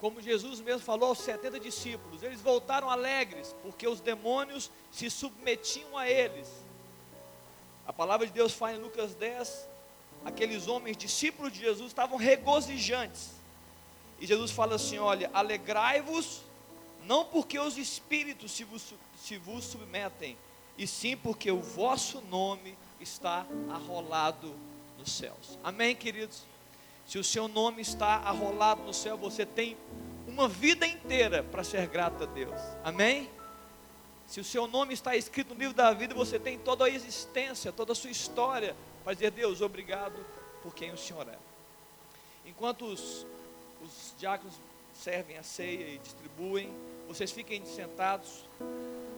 [0.00, 5.98] como Jesus mesmo falou aos 70 discípulos, eles voltaram alegres, porque os demônios se submetiam
[5.98, 6.48] a eles.
[7.86, 9.68] A palavra de Deus fala em Lucas 10,
[10.24, 13.32] aqueles homens, discípulos de Jesus, estavam regozijantes.
[14.18, 16.40] E Jesus fala assim: olha, alegrai-vos,
[17.04, 20.34] não porque os espíritos se vos, se vos submetem,
[20.78, 24.56] e sim porque o vosso nome está arrolado
[24.96, 25.58] nos céus.
[25.62, 26.50] Amém, queridos?
[27.06, 29.76] Se o seu nome está arrolado no céu, você tem
[30.26, 32.58] uma vida inteira para ser grato a Deus.
[32.84, 33.28] Amém?
[34.26, 37.70] Se o seu nome está escrito no livro da vida, você tem toda a existência,
[37.70, 40.24] toda a sua história para dizer, Deus, obrigado
[40.62, 41.38] por quem o Senhor é.
[42.46, 43.26] Enquanto os,
[43.82, 44.54] os diáconos
[44.94, 46.72] servem a ceia e distribuem,
[47.08, 48.44] vocês fiquem sentados.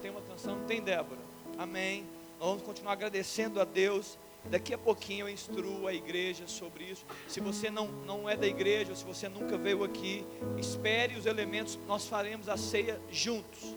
[0.01, 1.21] Tem uma canção, tem Débora.
[1.57, 2.05] Amém.
[2.39, 4.17] Nós vamos continuar agradecendo a Deus
[4.49, 7.05] Daqui a pouquinho eu instruo a igreja sobre isso.
[7.27, 10.25] Se você não, não é da igreja, ou se você nunca veio aqui,
[10.57, 13.75] espere os elementos, nós faremos a ceia juntos.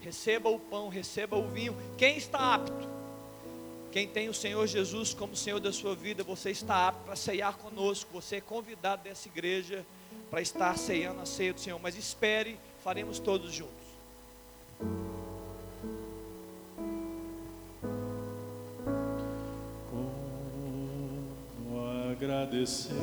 [0.00, 1.76] Receba o pão, receba o vinho.
[1.96, 2.88] Quem está apto?
[3.92, 7.56] Quem tem o Senhor Jesus como Senhor da sua vida, você está apto para ceiar
[7.56, 8.10] conosco.
[8.12, 9.84] Você é convidado dessa igreja
[10.30, 11.78] para estar ceando a ceia do Senhor.
[11.80, 13.79] Mas espere, faremos todos juntos.
[22.30, 22.94] Agradecer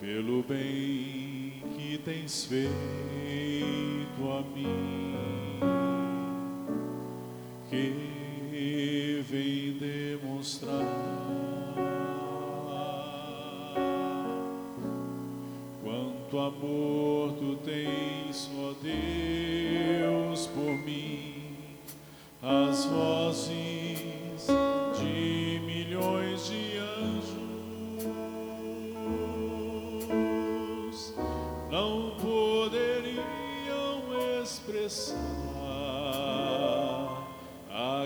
[0.00, 2.74] pelo bem que tens feito
[4.20, 5.60] a mim,
[7.70, 10.84] que vem demonstrar
[15.84, 21.32] quanto amor tu tens, ó Deus, por mim.
[22.46, 23.83] As vozes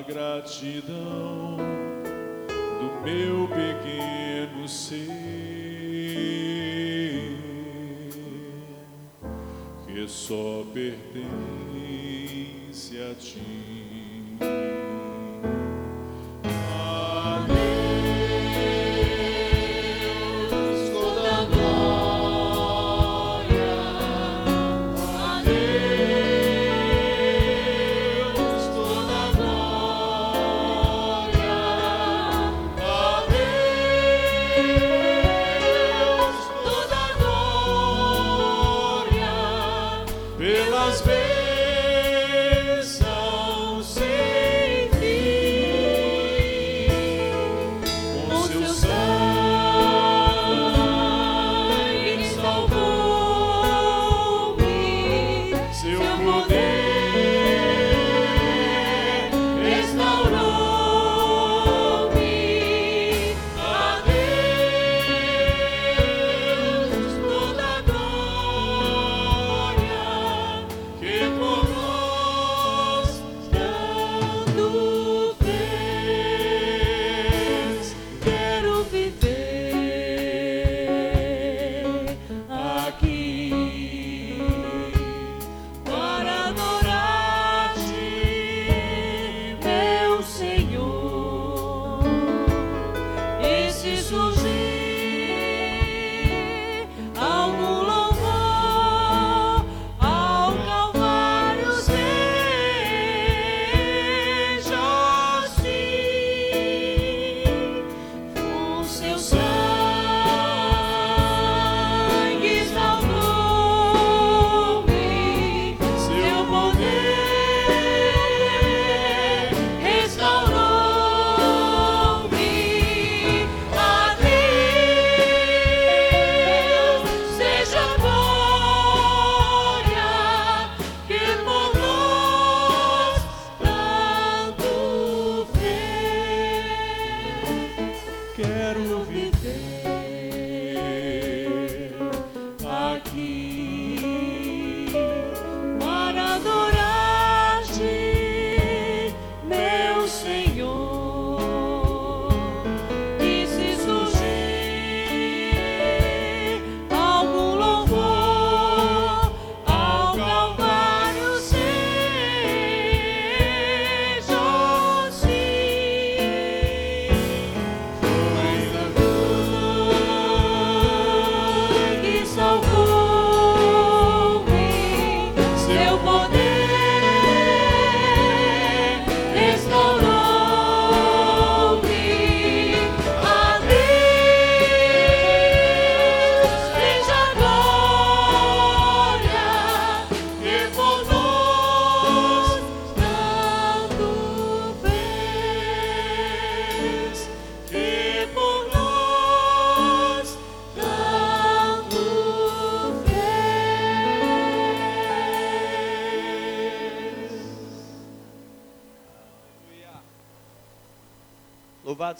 [0.08, 1.58] gratidão
[2.48, 5.06] do meu pequeno ser
[9.86, 11.28] que só pertence
[12.98, 13.97] a ti.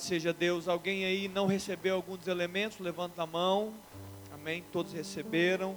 [0.09, 0.67] Seja Deus.
[0.69, 2.79] Alguém aí não recebeu algum dos elementos?
[2.79, 3.75] Levanta a mão.
[4.33, 4.65] Amém.
[4.73, 5.77] Todos receberam.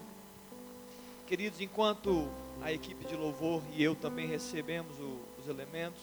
[1.28, 2.30] Queridos, enquanto
[2.62, 6.02] a equipe de louvor e eu também recebemos o, os elementos,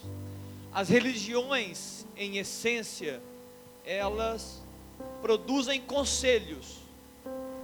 [0.75, 3.19] as religiões, em essência,
[3.83, 4.63] elas
[5.23, 6.81] produzem conselhos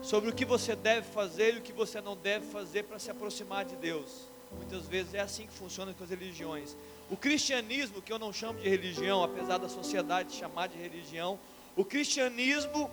[0.01, 3.11] sobre o que você deve fazer e o que você não deve fazer para se
[3.11, 4.29] aproximar de Deus.
[4.57, 6.75] Muitas vezes é assim que funciona com as religiões.
[7.11, 11.39] O cristianismo, que eu não chamo de religião, apesar da sociedade chamar de religião,
[11.77, 12.91] o cristianismo,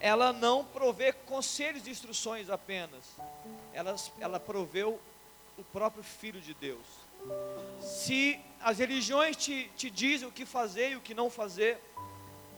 [0.00, 3.04] ela não provê conselhos e instruções apenas,
[3.72, 4.98] ela, ela proveu
[5.56, 6.86] o próprio Filho de Deus.
[7.80, 11.78] Se as religiões te, te dizem o que fazer e o que não fazer,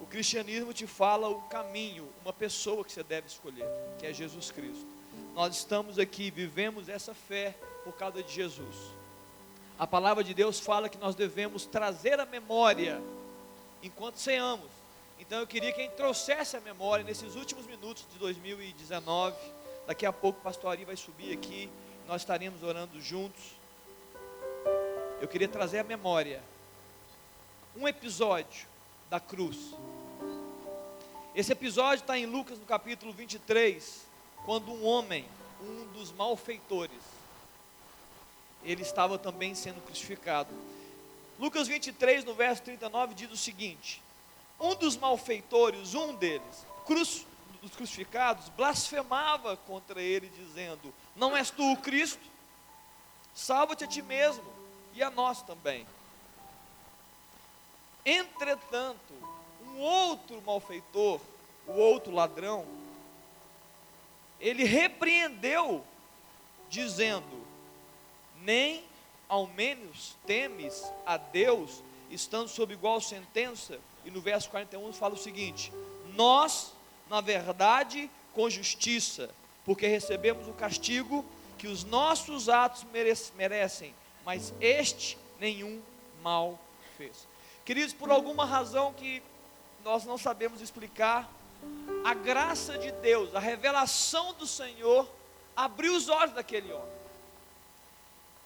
[0.00, 3.66] o cristianismo te fala o caminho, uma pessoa que você deve escolher,
[3.98, 4.86] que é Jesus Cristo.
[5.34, 8.76] Nós estamos aqui, vivemos essa fé por causa de Jesus.
[9.78, 13.02] A palavra de Deus fala que nós devemos trazer a memória
[13.82, 14.70] enquanto ceamos.
[15.18, 19.36] Então eu queria que a gente trouxesse a memória nesses últimos minutos de 2019.
[19.86, 21.68] Daqui a pouco o pastor Ari vai subir aqui,
[22.06, 23.42] nós estaremos orando juntos.
[25.20, 26.40] Eu queria trazer a memória
[27.76, 28.66] um episódio
[29.10, 29.74] da cruz.
[31.34, 34.06] Esse episódio está em Lucas no capítulo 23,
[34.44, 35.24] quando um homem,
[35.60, 37.02] um dos malfeitores,
[38.64, 40.54] ele estava também sendo crucificado.
[41.38, 44.02] Lucas 23, no verso 39, diz o seguinte:
[44.58, 47.26] Um dos malfeitores, um deles, cruz,
[47.60, 52.34] dos crucificados, blasfemava contra ele, dizendo: Não és tu o Cristo?
[53.34, 54.44] Salva-te a ti mesmo
[54.94, 55.86] e a nós também.
[58.06, 59.12] Entretanto,
[59.66, 61.20] um outro malfeitor,
[61.66, 62.64] o outro ladrão,
[64.38, 65.84] ele repreendeu,
[66.68, 67.43] dizendo:
[68.44, 68.84] Nem
[69.28, 73.78] ao menos temes a Deus, estando sob igual sentença.
[74.04, 75.72] E no verso 41 fala o seguinte:
[76.14, 76.72] Nós,
[77.08, 79.30] na verdade, com justiça,
[79.64, 81.24] porque recebemos o castigo
[81.56, 82.84] que os nossos atos
[83.34, 85.80] merecem, mas este nenhum
[86.22, 86.58] mal
[86.98, 87.26] fez.
[87.64, 89.22] Queridos, por alguma razão que
[89.82, 91.30] nós não sabemos explicar,
[92.04, 95.08] a graça de Deus, a revelação do Senhor,
[95.56, 97.03] abriu os olhos daquele homem.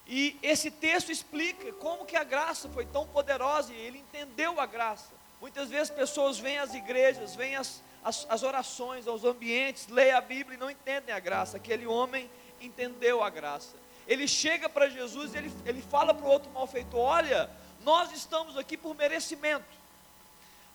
[0.08, 4.64] E esse texto explica como que a graça foi tão poderosa e ele entendeu a
[4.64, 5.12] graça.
[5.38, 10.20] Muitas vezes pessoas vêm às igrejas, vêm às, às, às orações, aos ambientes, leem a
[10.22, 11.58] Bíblia e não entendem a graça.
[11.58, 12.28] Aquele homem
[12.58, 13.76] entendeu a graça.
[14.06, 17.50] Ele chega para Jesus e ele, ele fala para o outro malfeitor: Olha,
[17.84, 19.66] nós estamos aqui por merecimento,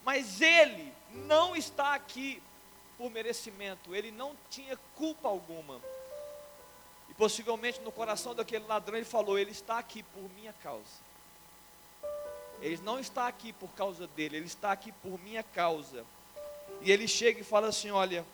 [0.06, 2.42] mas ele não está aqui
[3.00, 5.82] por merecimento, ele não tinha culpa alguma.
[7.14, 11.04] E possivelmente no coração daquele ladrão ele falou: Ele está aqui por minha causa.
[12.60, 16.04] Ele não está aqui por causa dele, ele está aqui por minha causa.
[16.82, 18.26] E ele chega e fala assim: Olha,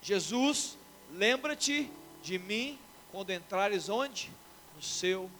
[0.00, 0.76] Jesus,
[1.12, 1.90] lembra-te
[2.22, 2.78] de mim
[3.10, 4.30] quando entrares onde?
[4.74, 5.30] No seu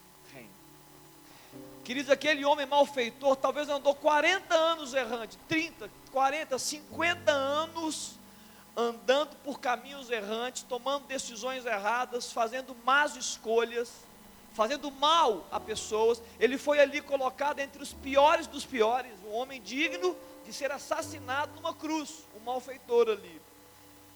[1.84, 8.18] Queridos, aquele homem malfeitor talvez andou 40 anos errante, 30, 40, 50 anos
[8.76, 13.90] andando por caminhos errantes, tomando decisões erradas, fazendo más escolhas,
[14.54, 16.22] fazendo mal a pessoas.
[16.40, 21.52] Ele foi ali colocado entre os piores dos piores, um homem digno de ser assassinado
[21.54, 23.40] numa cruz, um malfeitor ali.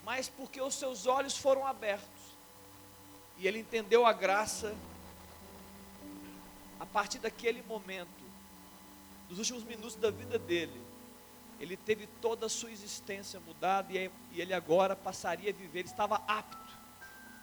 [0.04, 2.26] Mas porque os seus olhos foram abertos
[3.38, 4.74] e ele entendeu a graça
[6.80, 8.08] a partir daquele momento,
[9.28, 10.85] dos últimos minutos da vida dele,
[11.58, 16.16] ele teve toda a sua existência mudada e ele agora passaria a viver, ele estava
[16.26, 16.76] apto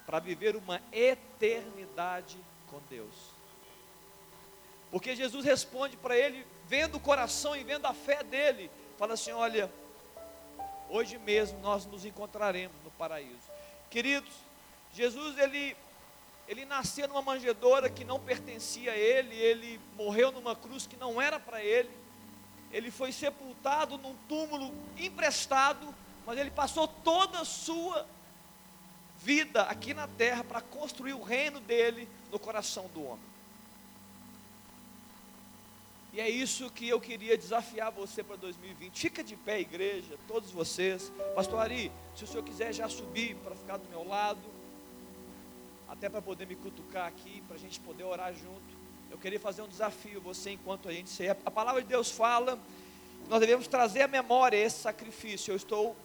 [0.06, 2.38] para viver uma eternidade
[2.68, 3.16] com Deus.
[4.92, 9.32] Porque Jesus responde para ele, vendo o coração e vendo a fé dele, fala assim:
[9.32, 9.72] Olha,
[10.90, 13.50] hoje mesmo nós nos encontraremos no paraíso.
[13.90, 14.34] Queridos,
[14.94, 15.76] Jesus ele
[16.48, 21.22] ele nasceu numa manjedoura que não pertencia a ele, ele morreu numa cruz que não
[21.22, 21.90] era para ele,
[22.74, 25.94] ele foi sepultado num túmulo emprestado,
[26.26, 28.06] mas ele passou toda a sua
[29.20, 33.34] vida aqui na terra para construir o reino dele no coração do homem.
[36.12, 39.00] E é isso que eu queria desafiar você para 2020.
[39.00, 41.12] Fica de pé, igreja, todos vocês.
[41.36, 44.42] Pastor Ari, se o senhor quiser já subir para ficar do meu lado
[45.88, 48.83] até para poder me cutucar aqui, para a gente poder orar junto.
[49.14, 51.30] Eu queria fazer um desafio, você enquanto a gente se.
[51.30, 52.58] A palavra de Deus fala
[53.30, 55.52] nós devemos trazer à memória esse sacrifício.
[55.52, 55.96] Eu estou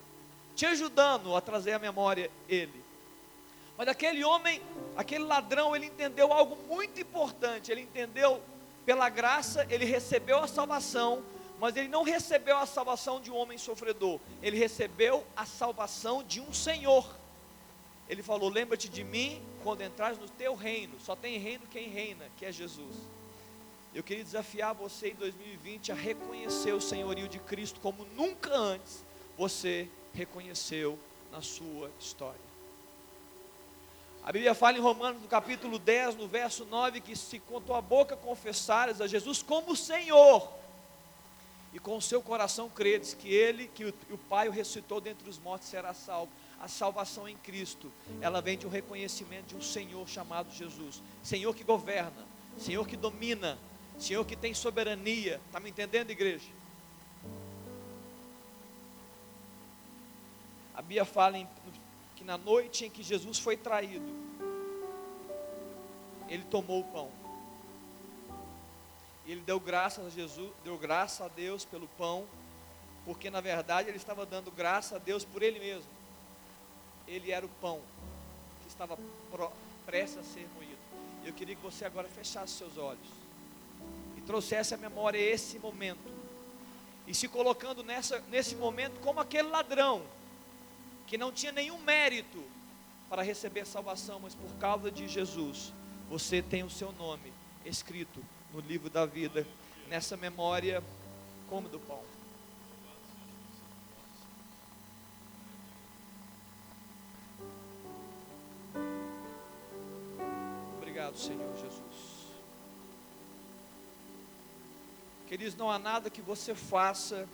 [0.54, 2.84] te ajudando a trazer à memória ele.
[3.78, 4.60] Mas aquele homem,
[4.94, 7.72] aquele ladrão, ele entendeu algo muito importante.
[7.72, 8.42] Ele entendeu
[8.84, 11.22] pela graça, ele recebeu a salvação,
[11.58, 14.20] mas ele não recebeu a salvação de um homem sofredor.
[14.42, 17.17] Ele recebeu a salvação de um Senhor.
[18.08, 20.98] Ele falou: Lembra-te de mim quando entrares no teu reino.
[21.00, 22.96] Só tem reino quem reina, que é Jesus.
[23.94, 29.04] Eu queria desafiar você em 2020 a reconhecer o senhorio de Cristo como nunca antes
[29.36, 30.98] você reconheceu
[31.30, 32.48] na sua história.
[34.22, 37.80] A Bíblia fala em Romanos, no capítulo 10, no verso 9, que se com tua
[37.80, 40.52] boca confessares a Jesus como Senhor,
[41.72, 45.28] e com o seu coração credes que Ele, que o, o Pai o ressuscitou dentre
[45.30, 46.30] os mortos, será salvo.
[46.60, 47.90] A salvação em Cristo,
[48.20, 52.26] ela vem de um reconhecimento de um Senhor chamado Jesus, Senhor que governa,
[52.58, 53.58] Senhor que domina,
[53.98, 55.40] Senhor que tem soberania.
[55.46, 56.48] Está me entendendo, igreja?
[60.74, 61.48] A Bíblia fala em,
[62.14, 64.12] que na noite em que Jesus foi traído,
[66.28, 67.10] ele tomou o pão.
[69.26, 72.26] Ele deu graças a Jesus, deu graça a Deus pelo pão,
[73.04, 75.97] porque na verdade ele estava dando graça a Deus por ele mesmo.
[77.08, 77.80] Ele era o pão
[78.62, 78.96] que estava
[79.84, 80.78] prestes a ser moído.
[81.24, 83.08] Eu queria que você agora fechasse seus olhos
[84.16, 86.16] e trouxesse à memória esse momento.
[87.06, 90.02] E se colocando nessa, nesse momento como aquele ladrão
[91.06, 92.44] que não tinha nenhum mérito
[93.08, 95.72] para receber salvação, mas por causa de Jesus,
[96.10, 97.32] você tem o seu nome
[97.64, 99.46] escrito no livro da vida,
[99.88, 100.82] nessa memória
[101.48, 102.02] como do pão.
[111.08, 111.82] Obrigado, Senhor Jesus.
[115.26, 117.28] Queridos, não há nada que você faça,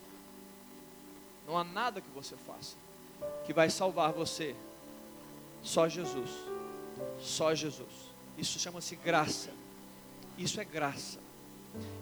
[1.47, 2.77] não há nada que você faça
[3.45, 4.55] que vai salvar você.
[5.63, 6.31] Só Jesus.
[7.21, 8.13] Só Jesus.
[8.37, 9.51] Isso chama-se graça.
[10.37, 11.19] Isso é graça.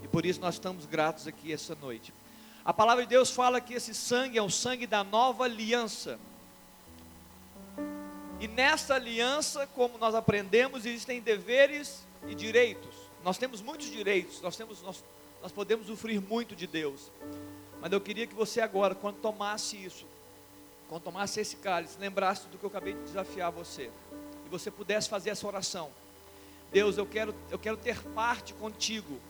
[0.02, 2.12] E por isso nós estamos gratos aqui essa noite.
[2.64, 6.18] A palavra de Deus fala que esse sangue é o sangue da nova aliança.
[8.42, 12.92] E nessa aliança, como nós aprendemos, existem deveres e direitos.
[13.22, 15.04] Nós temos muitos direitos, nós, temos, nós,
[15.40, 17.12] nós podemos sofrer muito de Deus.
[17.80, 20.06] Mas eu queria que você agora, quando tomasse isso,
[20.88, 23.88] quando tomasse esse cálice, lembrasse do que eu acabei de desafiar você.
[24.44, 25.92] E você pudesse fazer essa oração.
[26.72, 29.20] Deus, eu quero, eu quero ter parte contigo,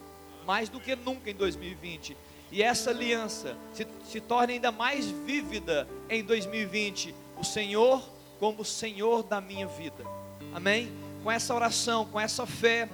[0.46, 2.16] mais do que nunca em 2020.
[2.50, 7.14] E essa aliança se, se torne ainda mais vívida em 2020.
[7.38, 8.02] O Senhor
[8.42, 10.04] como Senhor da minha vida.
[10.52, 10.90] Amém?
[11.22, 12.88] Com essa oração, com essa fé,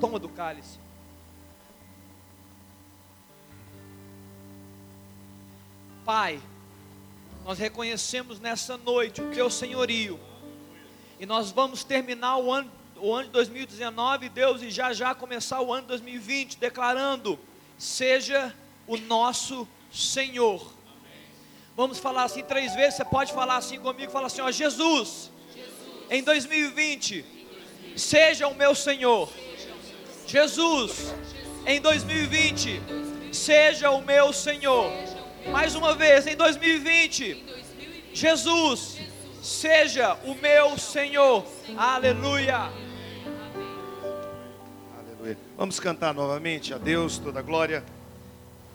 [0.00, 0.78] toma do cálice.
[6.02, 6.40] Pai,
[7.44, 10.18] nós reconhecemos nessa noite o teu senhorio.
[11.20, 15.60] E nós vamos terminar o ano, o ano de 2019, Deus, e já já começar
[15.60, 17.38] o ano de 2020, declarando:
[17.76, 18.54] seja
[18.86, 20.75] o nosso Senhor.
[21.76, 22.94] Vamos falar assim três vezes.
[22.94, 25.30] Você pode falar assim comigo: fala assim, ó, Jesus,
[26.10, 27.22] em 2020,
[27.94, 29.30] seja o meu Senhor.
[30.26, 31.14] Jesus,
[31.66, 32.80] em 2020,
[33.30, 34.90] seja o meu Senhor.
[35.50, 37.44] Mais uma vez, em 2020,
[38.14, 38.98] Jesus,
[39.42, 41.44] seja o meu Senhor.
[41.76, 42.72] Aleluia.
[44.98, 45.38] Aleluia.
[45.58, 47.84] Vamos cantar novamente a Deus toda a glória.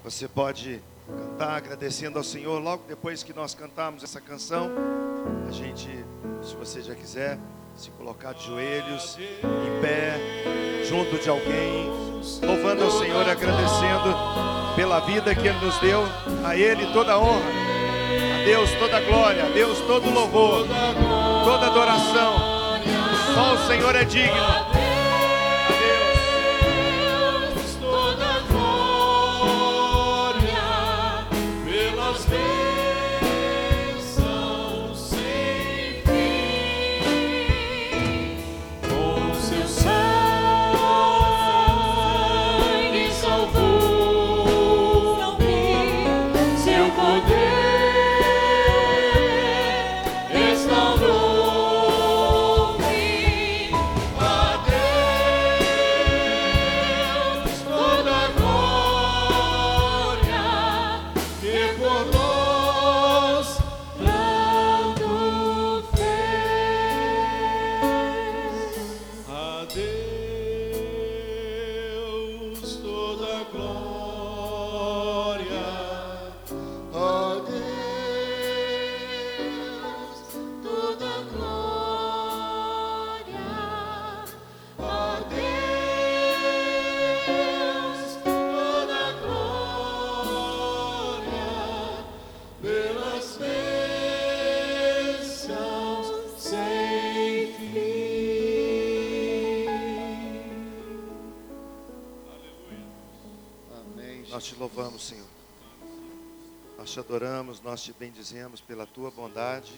[0.04, 0.80] Você pode
[1.12, 4.72] cantar agradecendo ao Senhor logo depois que nós cantarmos essa canção.
[5.48, 5.88] A gente,
[6.42, 7.38] se você já quiser,
[7.76, 10.18] se colocar de joelhos, em pé,
[10.88, 11.90] junto de alguém,
[12.42, 14.16] louvando ao Senhor, agradecendo
[14.76, 16.04] pela vida que Ele nos deu,
[16.46, 17.50] a Ele toda a honra,
[18.42, 20.68] a Deus toda a glória, a Deus todo o louvor,
[21.44, 22.34] toda adoração.
[23.34, 24.81] Só o Senhor é digno.
[104.42, 105.28] Nós te louvamos, Senhor.
[106.76, 109.72] Nós te adoramos, nós te bendizemos pela tua bondade.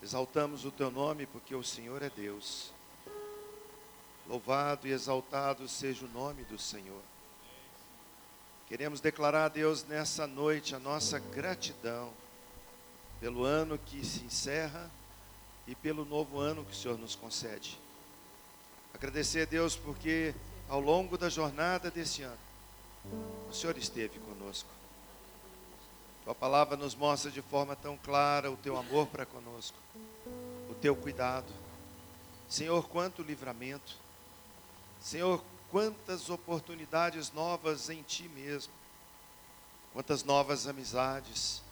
[0.00, 2.70] Exaltamos o teu nome porque o Senhor é Deus.
[4.28, 7.02] Louvado e exaltado seja o nome do Senhor.
[8.68, 12.12] Queremos declarar a Deus nessa noite a nossa gratidão
[13.18, 14.88] pelo ano que se encerra
[15.66, 17.76] e pelo novo ano que o Senhor nos concede.
[18.94, 20.32] Agradecer a Deus porque
[20.68, 22.51] ao longo da jornada desse ano,
[23.04, 24.68] o Senhor esteve conosco.
[26.24, 29.76] Tua palavra nos mostra de forma tão clara o teu amor para conosco,
[30.70, 31.52] o teu cuidado.
[32.48, 33.96] Senhor, quanto livramento.
[35.00, 38.72] Senhor, quantas oportunidades novas em Ti mesmo.
[39.92, 41.62] Quantas novas amizades.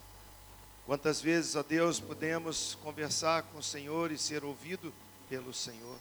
[0.84, 4.92] Quantas vezes, ó Deus, podemos conversar com o Senhor e ser ouvido
[5.28, 5.96] pelo Senhor.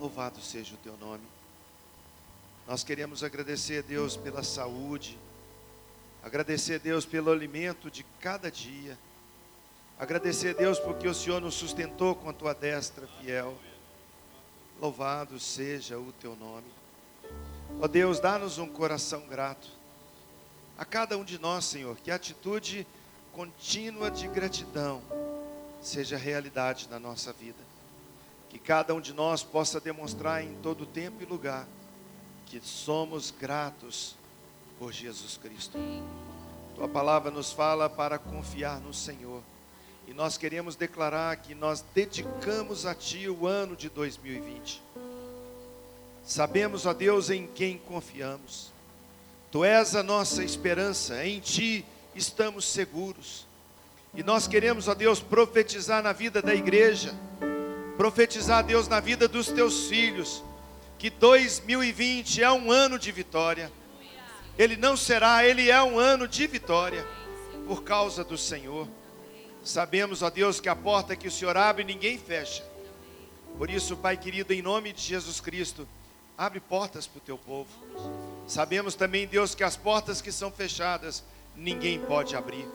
[0.00, 1.24] Louvado seja o Teu nome.
[2.66, 5.16] Nós queremos agradecer a Deus pela saúde,
[6.20, 8.98] agradecer a Deus pelo alimento de cada dia,
[9.96, 13.56] agradecer a Deus porque o Senhor nos sustentou com a tua destra fiel.
[14.80, 16.66] Louvado seja o teu nome.
[17.80, 19.68] Ó Deus, dá-nos um coração grato.
[20.76, 22.84] A cada um de nós, Senhor, que a atitude
[23.32, 25.00] contínua de gratidão
[25.80, 27.62] seja realidade na nossa vida.
[28.50, 31.66] Que cada um de nós possa demonstrar em todo tempo e lugar
[32.46, 34.16] que somos gratos
[34.78, 35.78] por Jesus Cristo.
[36.74, 39.42] Tua palavra nos fala para confiar no Senhor.
[40.06, 44.82] E nós queremos declarar que nós dedicamos a Ti o ano de 2020.
[46.24, 48.72] Sabemos, ó Deus, em quem confiamos.
[49.50, 51.84] Tu és a nossa esperança, em Ti
[52.14, 53.46] estamos seguros.
[54.14, 57.14] E nós queremos, ó Deus, profetizar na vida da igreja,
[57.96, 60.42] profetizar, Deus, na vida dos Teus filhos,
[60.98, 63.70] que 2020 é um ano de vitória.
[64.58, 67.06] Ele não será, ele é um ano de vitória,
[67.66, 68.88] por causa do Senhor.
[69.62, 72.64] Sabemos, ó Deus, que a porta que o Senhor abre, ninguém fecha.
[73.58, 75.86] Por isso, Pai querido, em nome de Jesus Cristo,
[76.38, 77.68] abre portas para o teu povo.
[78.46, 81.24] Sabemos também, Deus, que as portas que são fechadas,
[81.54, 82.66] ninguém pode abrir.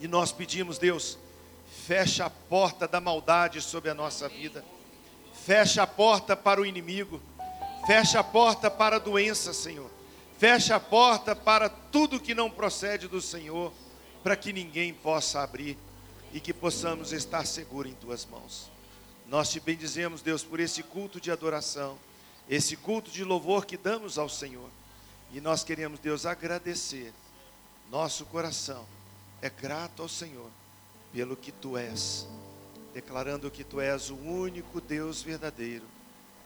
[0.00, 1.18] E nós pedimos, Deus,
[1.86, 4.64] fecha a porta da maldade sobre a nossa vida.
[5.46, 7.22] Fecha a porta para o inimigo.
[7.86, 9.88] Fecha a porta para a doença, Senhor.
[10.36, 13.72] Fecha a porta para tudo que não procede do Senhor
[14.24, 15.78] para que ninguém possa abrir
[16.32, 18.68] e que possamos estar seguros em tuas mãos.
[19.28, 21.96] Nós te bendizemos, Deus, por esse culto de adoração,
[22.50, 24.68] esse culto de louvor que damos ao Senhor.
[25.32, 27.12] E nós queremos, Deus, agradecer.
[27.88, 28.84] Nosso coração
[29.40, 30.50] é grato ao Senhor
[31.12, 32.26] pelo que tu és,
[32.96, 35.84] declarando que tu és o único Deus verdadeiro.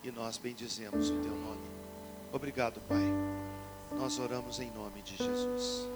[0.02, 1.70] E nós bendizemos o teu nome.
[2.32, 3.04] Obrigado, Pai.
[3.96, 5.86] Nós oramos em nome de Jesus.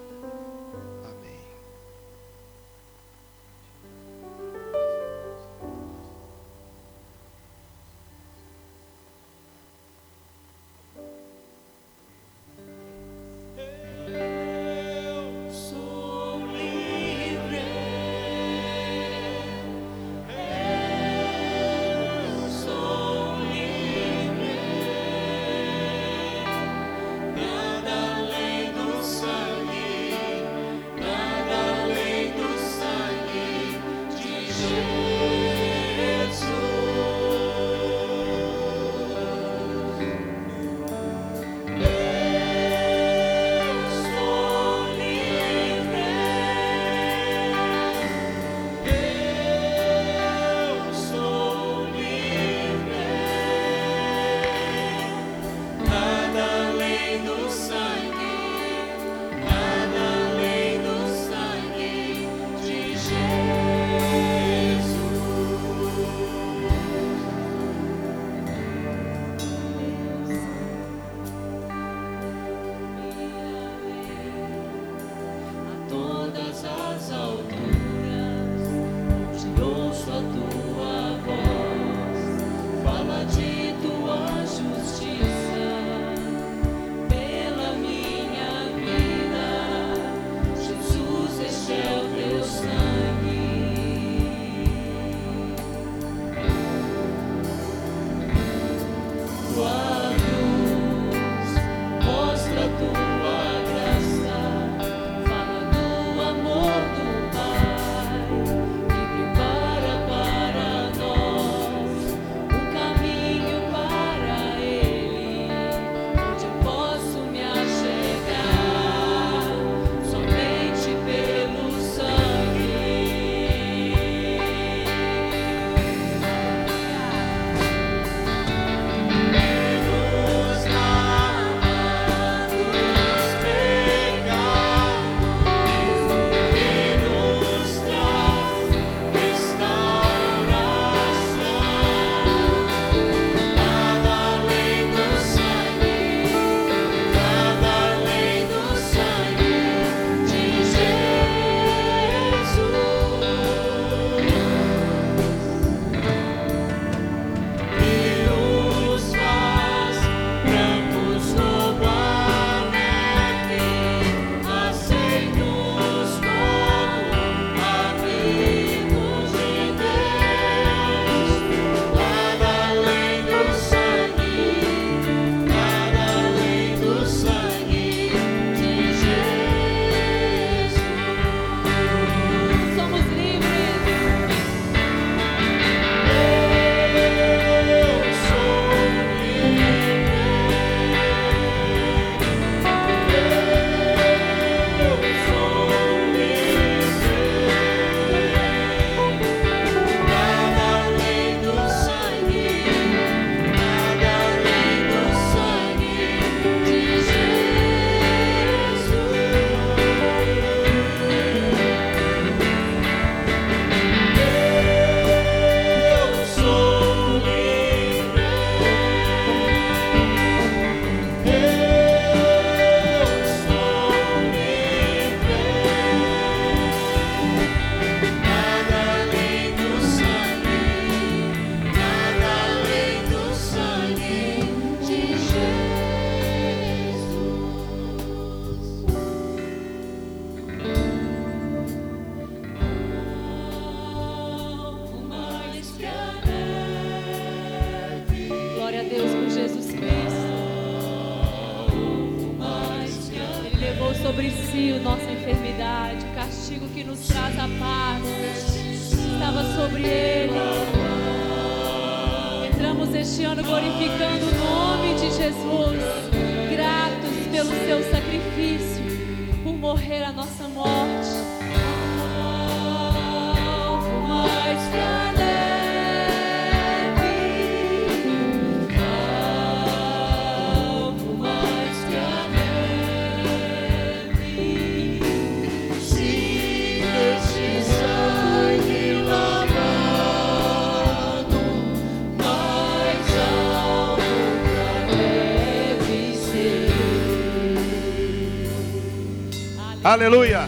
[299.95, 300.41] Aleluia.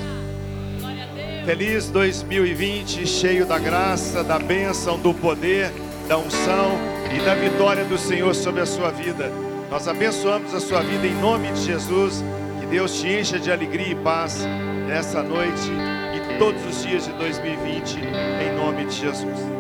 [1.46, 5.72] Feliz 2020, cheio da graça, da bênção, do poder,
[6.06, 6.78] da unção
[7.16, 9.32] e da vitória do Senhor sobre a sua vida.
[9.72, 12.22] Nós abençoamos a sua vida em nome de Jesus.
[12.60, 14.46] Que Deus te encha de alegria e paz
[14.86, 15.72] nessa noite
[16.14, 19.57] e todos os dias de 2020, em nome de Jesus.